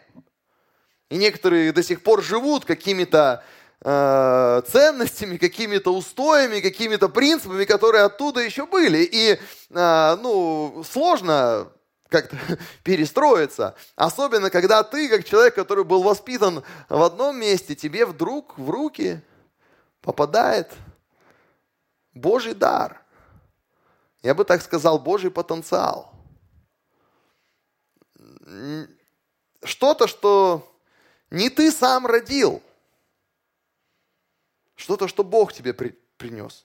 [1.08, 3.42] И некоторые до сих пор живут какими-то
[3.80, 9.08] э, ценностями, какими-то устоями, какими-то принципами, которые оттуда еще были.
[9.10, 9.40] И,
[9.70, 11.72] э, ну, сложно
[12.08, 12.36] как-то
[12.82, 13.74] перестроиться.
[13.96, 19.20] Особенно, когда ты, как человек, который был воспитан в одном месте, тебе вдруг в руки
[20.00, 20.72] попадает
[22.12, 23.02] Божий дар.
[24.22, 26.12] Я бы так сказал, Божий потенциал.
[29.62, 30.68] Что-то, что
[31.30, 32.62] не ты сам родил.
[34.74, 36.64] Что-то, что Бог тебе при, принес.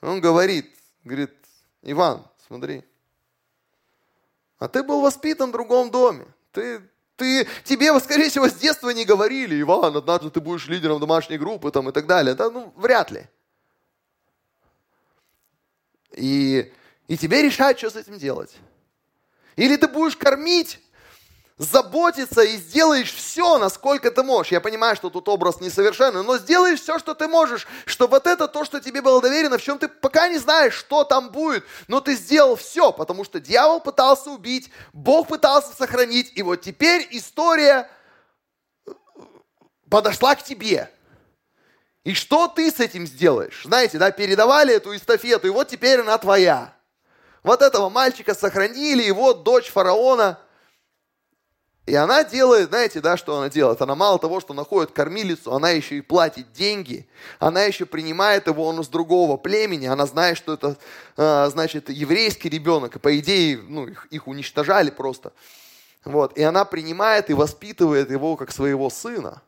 [0.00, 1.34] Он говорит, говорит,
[1.82, 2.84] Иван, смотри,
[4.58, 6.26] а ты был воспитан в другом доме.
[6.52, 6.80] Ты,
[7.16, 11.70] ты, тебе, скорее всего, с детства не говорили, Иван, однажды ты будешь лидером домашней группы
[11.70, 12.34] там, и так далее.
[12.34, 13.26] Да, ну, вряд ли.
[16.12, 16.72] И,
[17.08, 18.54] и тебе решать, что с этим делать.
[19.56, 20.80] Или ты будешь кормить
[21.56, 24.50] заботиться и сделаешь все, насколько ты можешь.
[24.50, 28.48] Я понимаю, что тут образ несовершенный, но сделаешь все, что ты можешь, что вот это
[28.48, 32.00] то, что тебе было доверено, в чем ты пока не знаешь, что там будет, но
[32.00, 37.88] ты сделал все, потому что дьявол пытался убить, Бог пытался сохранить, и вот теперь история
[39.88, 40.90] подошла к тебе.
[42.02, 43.62] И что ты с этим сделаешь?
[43.64, 46.74] Знаете, да, передавали эту эстафету, и вот теперь она твоя.
[47.44, 50.40] Вот этого мальчика сохранили, вот дочь фараона–
[51.86, 53.82] и она делает, знаете, да, что она делает?
[53.82, 57.06] Она мало того, что находит кормилицу, она еще и платит деньги,
[57.38, 60.78] она еще принимает его, он из другого племени, она знает, что это,
[61.18, 65.34] э, значит, еврейский ребенок, и по идее, ну, их, их уничтожали просто.
[66.06, 69.42] Вот, и она принимает и воспитывает его как своего сына.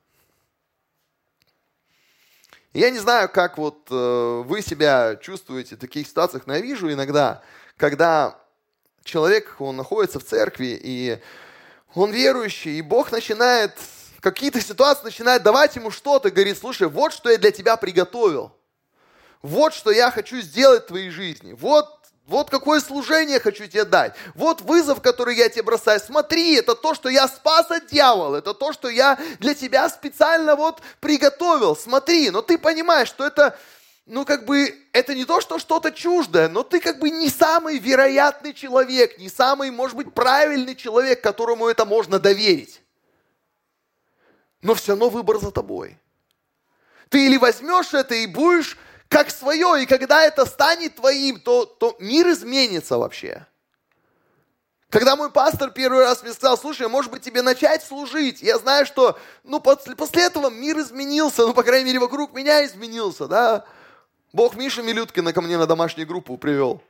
[2.74, 6.92] Я не знаю, как вот э, вы себя чувствуете в таких ситуациях, но я вижу
[6.92, 7.42] иногда,
[7.78, 8.38] когда
[9.04, 11.18] человек, он находится в церкви, и
[11.94, 13.72] он верующий, и Бог начинает,
[14.20, 18.52] какие-то ситуации начинает давать ему что-то, говорит, слушай, вот что я для тебя приготовил.
[19.42, 21.52] Вот что я хочу сделать в твоей жизни.
[21.52, 21.88] Вот,
[22.26, 24.14] вот какое служение хочу тебе дать.
[24.34, 26.00] Вот вызов, который я тебе бросаю.
[26.00, 28.36] Смотри, это то, что я спас от дьявола.
[28.36, 31.76] Это то, что я для тебя специально вот приготовил.
[31.76, 33.56] Смотри, но ты понимаешь, что это
[34.06, 37.78] ну, как бы, это не то, что что-то чуждое, но ты как бы не самый
[37.78, 42.80] вероятный человек, не самый, может быть, правильный человек, которому это можно доверить.
[44.62, 45.98] Но все равно выбор за тобой.
[47.08, 48.78] Ты или возьмешь это и будешь
[49.08, 53.46] как свое, и когда это станет твоим, то, то мир изменится вообще.
[54.88, 58.86] Когда мой пастор первый раз мне сказал, слушай, может быть тебе начать служить, я знаю,
[58.86, 63.66] что ну, после, после этого мир изменился, ну, по крайней мере, вокруг меня изменился, да,
[64.36, 66.82] Бог Миша Милюткина ко мне на домашнюю группу привел.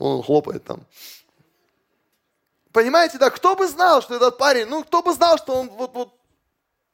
[0.00, 0.80] Он хлопает там.
[2.72, 5.94] Понимаете, да, кто бы знал, что этот парень, ну, кто бы знал, что он вот,
[5.94, 6.12] вот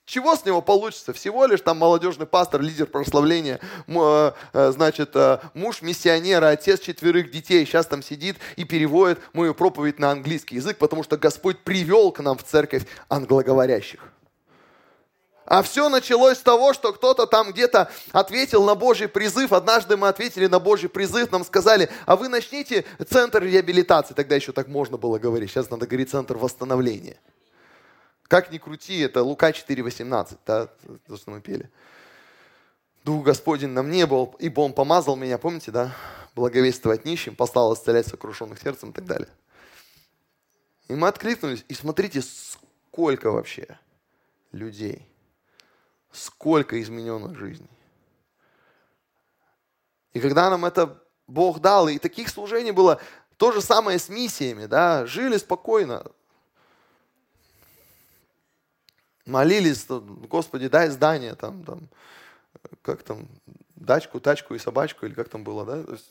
[0.05, 1.15] чего с него получится?
[1.15, 7.31] Всего лишь там молодежный пастор, лидер прославления, э, э, значит, э, муж миссионера, отец четверых
[7.31, 12.13] детей, сейчас там сидит и переводит мою проповедь на английский язык, потому что Господь привел
[12.13, 14.13] к нам в церковь англоговорящих.
[15.49, 19.55] А все началось с того, что кто-то там где-то ответил на Божий призыв.
[19.55, 24.13] Однажды мы ответили на Божий призыв, нам сказали, а вы начните центр реабилитации.
[24.13, 27.19] Тогда еще так можно было говорить, сейчас надо говорить центр восстановления.
[28.25, 30.67] Как ни крути, это Лука 4,18, да,
[31.07, 31.71] то, что мы пели.
[33.03, 35.97] Дух Господень на мне был, ибо Он помазал меня, помните, да,
[36.35, 39.31] благовествовать нищим, послал исцелять сокрушенных сердцем и так далее.
[40.89, 43.79] И мы откликнулись, и смотрите, сколько вообще
[44.53, 45.08] людей
[46.13, 47.69] сколько измененных жизней.
[50.13, 53.01] И когда нам это Бог дал, и таких служений было
[53.37, 56.05] то же самое с миссиями, да, жили спокойно,
[59.27, 61.89] молились, Господи, дай здание, там, там,
[62.83, 63.29] как там,
[63.77, 65.83] дачку, тачку и собачку, или как там было, да?
[65.83, 66.11] То есть,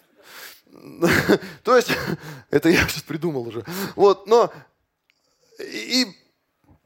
[1.63, 1.91] то есть
[2.49, 3.65] это я сейчас придумал уже.
[3.95, 4.53] Вот, но
[5.59, 6.05] и,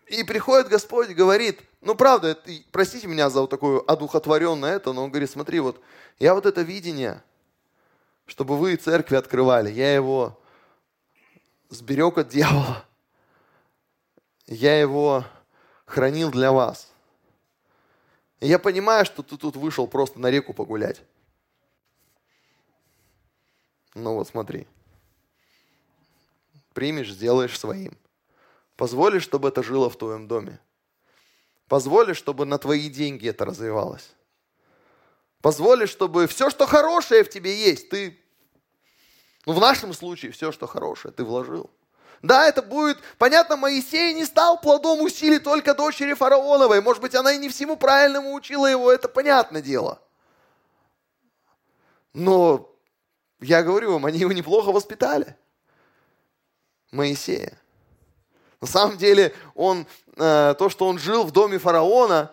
[0.08, 5.04] и приходит Господь говорит, ну правда, это, простите меня за вот такое одухотворенное это, но
[5.04, 5.82] он говорит, смотри, вот
[6.20, 7.24] я вот это видение,
[8.28, 10.40] чтобы вы церкви открывали, я его
[11.70, 12.86] сберег от дьявола,
[14.46, 15.26] я его
[15.86, 16.92] хранил для вас.
[18.40, 21.02] И я понимаю, что ты тут вышел просто на реку погулять.
[23.94, 24.68] Ну вот смотри.
[26.74, 27.98] Примешь, сделаешь своим.
[28.78, 30.60] Позволишь, чтобы это жило в твоем доме.
[31.72, 34.10] Позволишь, чтобы на твои деньги это развивалось.
[35.42, 38.20] Позволишь, чтобы все, что хорошее в тебе есть, ты,
[39.46, 41.70] ну в нашем случае, все, что хорошее, ты вложил.
[42.22, 46.82] Да, это будет, понятно, Моисей не стал плодом усилий только дочери фараоновой.
[46.82, 50.02] Может быть, она и не всему правильному учила его, это понятное дело.
[52.12, 52.70] Но
[53.40, 55.38] я говорю вам, они его неплохо воспитали.
[56.92, 57.58] Моисея.
[58.62, 62.32] На самом деле, он, то, что он жил в доме фараона,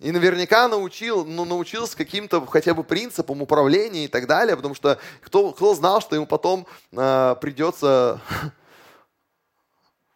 [0.00, 4.98] и наверняка научил, ну, научился каким-то хотя бы принципам управления и так далее, потому что
[5.20, 8.18] кто, кто знал, что ему потом э, придется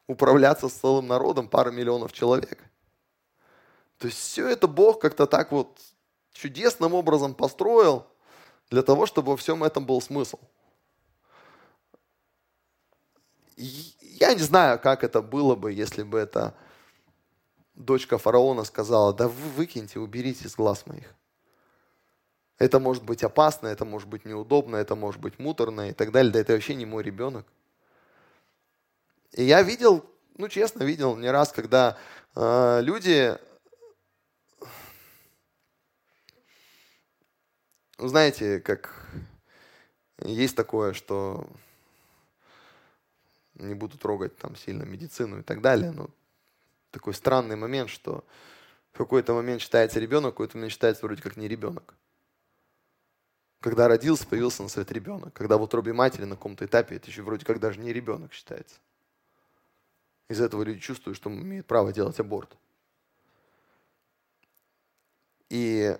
[0.06, 2.58] управляться с целым народом, пара миллионов человек.
[3.98, 5.78] То есть все это Бог как-то так вот
[6.32, 8.06] чудесным образом построил
[8.70, 10.38] для того, чтобы во всем этом был смысл.
[13.56, 16.54] Я не знаю, как это было бы, если бы это
[17.74, 21.14] дочка фараона сказала, да вы выкиньте, уберите из глаз моих.
[22.58, 26.32] Это может быть опасно, это может быть неудобно, это может быть муторно и так далее.
[26.32, 27.46] Да это вообще не мой ребенок.
[29.32, 30.04] И я видел,
[30.36, 31.98] ну честно, видел не раз, когда
[32.36, 33.36] э, люди,
[37.98, 39.08] знаете, как
[40.22, 41.48] есть такое, что
[43.54, 46.08] не буду трогать там сильно медицину и так далее, но
[46.94, 48.24] такой странный момент, что
[48.92, 51.94] в какой-то момент считается ребенок, в какой-то момент считается вроде как не ребенок.
[53.60, 55.32] Когда родился, появился на свет ребенок.
[55.32, 58.76] Когда в утробе матери на каком-то этапе это еще вроде как даже не ребенок считается.
[60.28, 62.56] Из-за этого люди чувствуют, что имеют право делать аборт.
[65.50, 65.96] И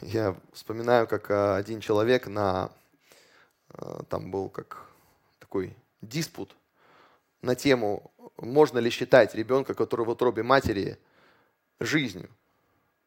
[0.00, 2.70] я вспоминаю, как а, один человек на
[4.08, 4.86] там был как
[5.38, 6.56] такой диспут
[7.42, 10.98] на тему, можно ли считать ребенка, который в утробе матери,
[11.80, 12.30] жизнью.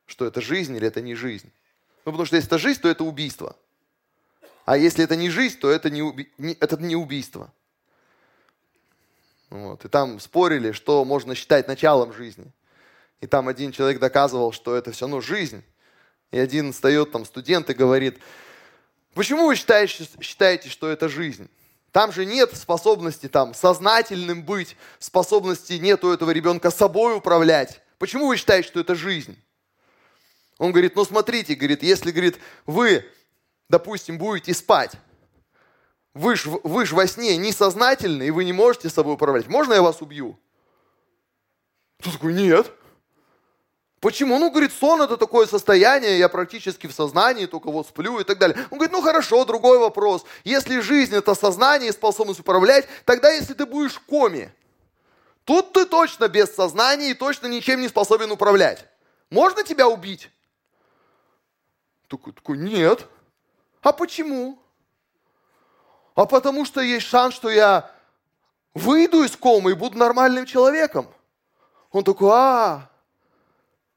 [0.06, 1.52] Что это жизнь или это не жизнь.
[2.06, 3.56] Ну, потому что если это жизнь, то это убийство.
[4.66, 6.32] А если это не жизнь, то это не, уби...
[6.38, 7.52] не, это не убийство.
[9.50, 9.84] Вот.
[9.86, 12.52] И там спорили, что можно считать началом жизни.
[13.22, 15.64] И там один человек доказывал, что это все равно жизнь.
[16.32, 18.20] И один встает там студент и говорит,
[19.14, 21.50] Почему вы считаете, считаете, что это жизнь?
[21.92, 27.82] Там же нет способности там сознательным быть, способности нет у этого ребенка собой управлять.
[27.98, 29.38] Почему вы считаете, что это жизнь?
[30.60, 33.06] Он говорит, ну смотрите, говорит, если, говорит, вы,
[33.70, 34.92] допустим, будете спать,
[36.14, 39.48] вы ж, вы ж во сне несознательны, и вы не можете собой управлять.
[39.48, 40.40] Можно я вас убью?
[42.00, 42.72] Кто такой, нет.
[44.00, 44.40] Почему?
[44.40, 48.38] Ну, говорит, сон это такое состояние, я практически в сознании, только вот сплю и так
[48.38, 48.58] далее.
[48.72, 50.24] Он говорит, ну хорошо, другой вопрос.
[50.46, 54.54] Если жизнь это сознание и способность управлять, тогда если ты будешь в коме,
[55.44, 58.86] тут ты точно без сознания и точно ничем не способен управлять.
[59.30, 60.32] Можно тебя убить?
[62.08, 63.06] Такой, такой, нет.
[63.82, 64.58] А почему?
[66.16, 67.92] А потому что есть шанс, что я
[68.74, 71.06] выйду из комы и буду нормальным человеком.
[71.92, 72.89] Он такой, а,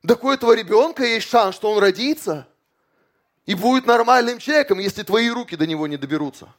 [0.06, 2.48] так у этого ребенка есть шанс, что он родится
[3.46, 6.52] и будет нормальным человеком, если твои руки до него не доберутся.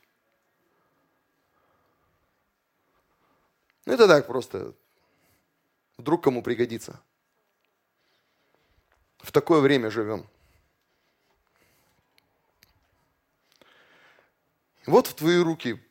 [3.86, 4.74] Ну, это так просто.
[5.98, 7.02] Вдруг кому пригодится.
[9.20, 10.28] В такое время живем.
[14.86, 15.82] Вот в твои руки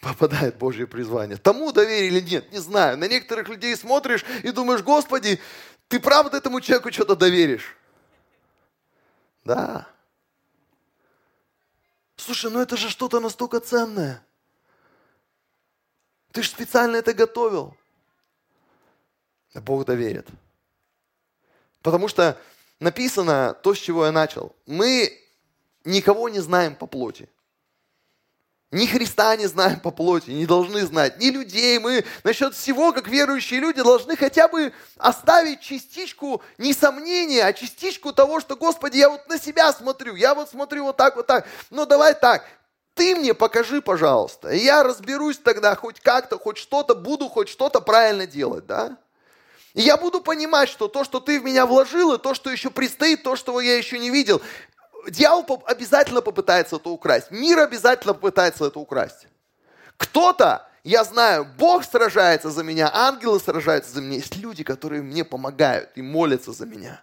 [0.00, 1.36] попадает Божье призвание.
[1.36, 2.98] Тому доверие или нет, не знаю.
[2.98, 5.40] На некоторых людей смотришь и думаешь, Господи,
[5.92, 7.76] ты правда этому человеку что-то доверишь?
[9.44, 9.86] Да.
[12.16, 14.24] Слушай, ну это же что-то настолько ценное.
[16.30, 17.76] Ты же специально это готовил.
[19.52, 20.26] Бог доверит.
[21.82, 22.40] Потому что
[22.80, 24.56] написано то, с чего я начал.
[24.64, 25.20] Мы
[25.84, 27.28] никого не знаем по плоти.
[28.72, 31.78] Ни Христа не знаем по плоти, не должны знать, ни людей.
[31.78, 38.14] Мы насчет всего, как верующие люди, должны хотя бы оставить частичку не сомнения, а частичку
[38.14, 41.46] того, что, Господи, я вот на себя смотрю, я вот смотрю вот так, вот так.
[41.68, 42.46] Ну давай так,
[42.94, 44.48] ты мне покажи, пожалуйста.
[44.48, 48.96] И я разберусь тогда хоть как-то, хоть что-то, буду хоть что-то правильно делать, да?
[49.74, 52.70] И я буду понимать, что то, что ты в меня вложил, и то, что еще
[52.70, 54.40] предстоит, то, что я еще не видел,
[55.08, 57.30] дьявол обязательно попытается это украсть.
[57.30, 59.26] Мир обязательно попытается это украсть.
[59.96, 64.16] Кто-то, я знаю, Бог сражается за меня, ангелы сражаются за меня.
[64.16, 67.02] Есть люди, которые мне помогают и молятся за меня.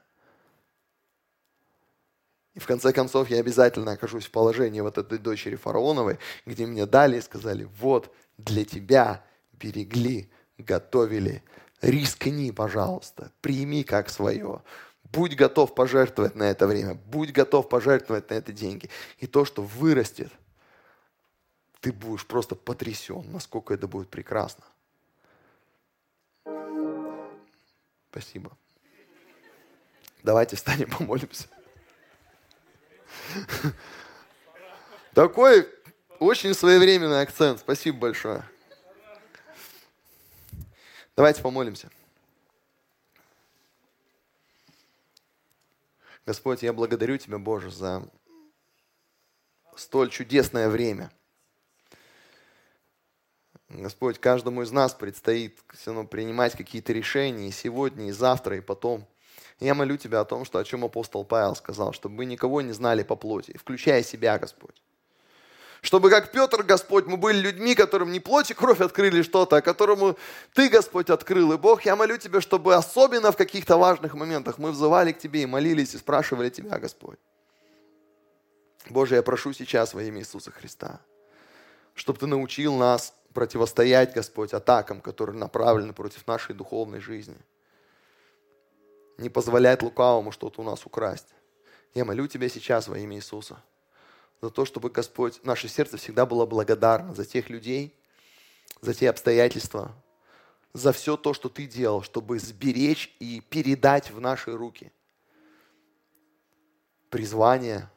[2.56, 6.86] И в конце концов я обязательно окажусь в положении вот этой дочери фараоновой, где мне
[6.86, 9.24] дали и сказали, вот для тебя
[9.54, 11.44] берегли, готовили,
[11.82, 14.62] рискни, пожалуйста, прими как свое.
[15.12, 18.90] Будь готов пожертвовать на это время, будь готов пожертвовать на это деньги.
[19.18, 20.32] И то, что вырастет,
[21.82, 24.64] ты будешь просто потрясен, насколько это будет прекрасно.
[28.12, 28.52] Спасибо.
[30.24, 31.48] Давайте встанем, помолимся.
[35.14, 35.68] Такой
[36.20, 37.60] очень своевременный акцент.
[37.60, 38.44] Спасибо большое.
[41.16, 41.90] Давайте помолимся.
[46.30, 48.08] Господь, я благодарю Тебя, Боже, за
[49.76, 51.12] столь чудесное время.
[53.68, 58.62] Господь, каждому из нас предстоит все равно принимать какие-то решения и сегодня, и завтра, и
[58.62, 59.08] потом.
[59.60, 62.74] я молю Тебя о том, что о чем апостол Павел сказал, чтобы мы никого не
[62.74, 64.84] знали по плоти, включая себя, Господь.
[65.82, 69.62] Чтобы, как Петр, Господь, мы были людьми, которым не плоть и кровь открыли что-то, а
[69.62, 70.18] которому
[70.54, 71.54] Ты, Господь, открыл.
[71.54, 75.44] И Бог, я молю Тебя, чтобы особенно в каких-то важных моментах мы взывали к Тебе
[75.44, 77.20] и молились и спрашивали Тебя, Господь.
[78.90, 81.00] Боже, я прошу сейчас во имя Иисуса Христа,
[81.94, 87.38] чтобы Ты научил нас противостоять, Господь, атакам, которые направлены против нашей духовной жизни.
[89.18, 91.28] Не позволять лукавому что-то у нас украсть.
[91.94, 93.62] Я молю Тебя сейчас во имя Иисуса
[94.42, 97.96] за то, чтобы, Господь, наше сердце всегда было благодарно за тех людей,
[98.82, 99.94] за те обстоятельства,
[100.74, 104.92] за все то, что Ты делал, чтобы сберечь и передать в наши руки
[107.10, 107.90] призвание,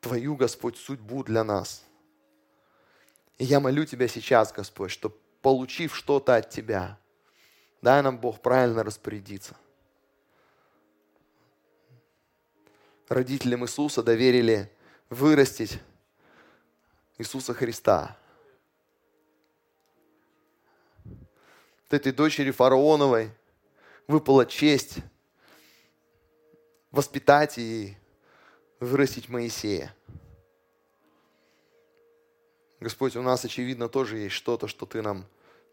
[0.00, 1.84] Твою, Господь, судьбу для нас.
[3.38, 6.98] И я молю Тебя сейчас, Господь, что получив что-то от Тебя,
[7.80, 9.56] дай нам, Бог, правильно распорядиться.
[13.08, 14.70] Родителям Иисуса доверили
[15.12, 15.78] вырастить
[17.18, 18.16] Иисуса Христа.
[21.04, 23.30] Вот этой дочери фараоновой
[24.08, 24.96] выпала честь
[26.90, 27.94] воспитать и
[28.80, 29.94] вырастить Моисея.
[32.80, 35.26] Господь, у нас, очевидно, тоже есть что-то, что Ты нам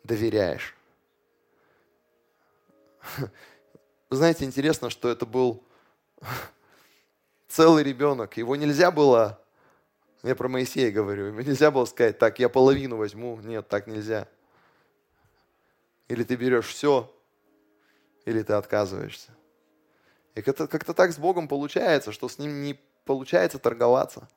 [0.03, 0.75] доверяешь.
[4.09, 5.63] знаете, интересно, что это был
[7.50, 8.38] целый ребенок.
[8.38, 9.41] Его нельзя было,
[10.24, 13.38] я про Моисея говорю, ему нельзя было сказать, так, я половину возьму.
[13.41, 14.28] Нет, так нельзя.
[16.08, 17.14] Или ты берешь все,
[18.26, 19.32] или ты отказываешься.
[20.36, 24.30] И как-то, как-то так с Богом получается, что с Ним не получается торговаться.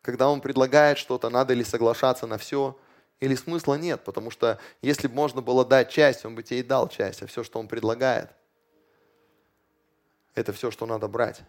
[0.00, 2.76] Когда Он предлагает что-то, надо ли соглашаться на все,
[3.20, 6.62] или смысла нет, потому что если бы можно было дать часть, Он бы тебе и
[6.62, 8.30] дал часть, а все, что Он предлагает–
[10.34, 11.42] это все, что надо брать.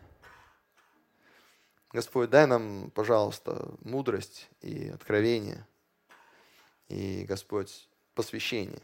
[1.91, 5.65] Господь, дай нам, пожалуйста, мудрость и откровение.
[6.87, 8.81] И, Господь, посвящение.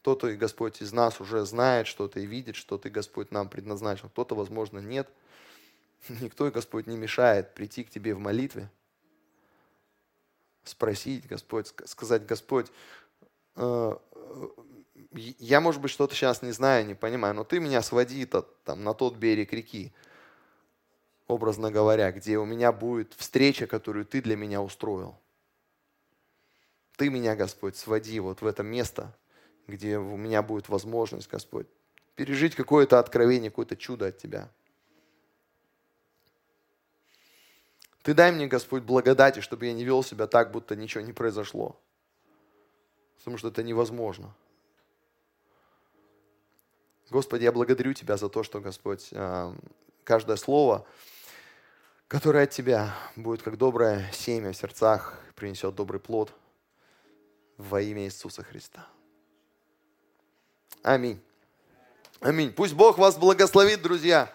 [0.00, 4.08] Кто-то, Господь, из нас уже знает что-то и видит, что Ты, Господь, нам предназначил.
[4.08, 5.08] Кто-то, возможно, нет.
[6.08, 8.70] Никто, Господь, не мешает прийти к Тебе в молитве,
[10.62, 12.70] спросить, Господь, сказать, Господь,
[13.56, 13.96] э,
[15.12, 18.84] я, может быть, что-то сейчас не знаю, не понимаю, но ты меня своди -то, там,
[18.84, 19.92] на тот берег реки,
[21.26, 25.18] образно говоря, где у меня будет встреча, которую ты для меня устроил.
[26.96, 29.14] Ты меня, Господь, своди вот в это место,
[29.66, 31.66] где у меня будет возможность, Господь,
[32.14, 34.48] пережить какое-то откровение, какое-то чудо от Тебя.
[38.02, 41.78] Ты дай мне, Господь, благодати, чтобы я не вел себя так, будто ничего не произошло.
[43.18, 44.32] Потому что это невозможно.
[47.10, 49.54] Господи, я благодарю Тебя за то, что, Господь, а,
[50.02, 50.86] каждое слово,
[52.08, 56.32] которое от Тебя будет как доброе семя в сердцах, принесет добрый плод
[57.56, 58.86] во имя Иисуса Христа.
[60.82, 61.20] Аминь.
[62.20, 62.52] Аминь.
[62.52, 64.32] Пусть Бог вас благословит, друзья.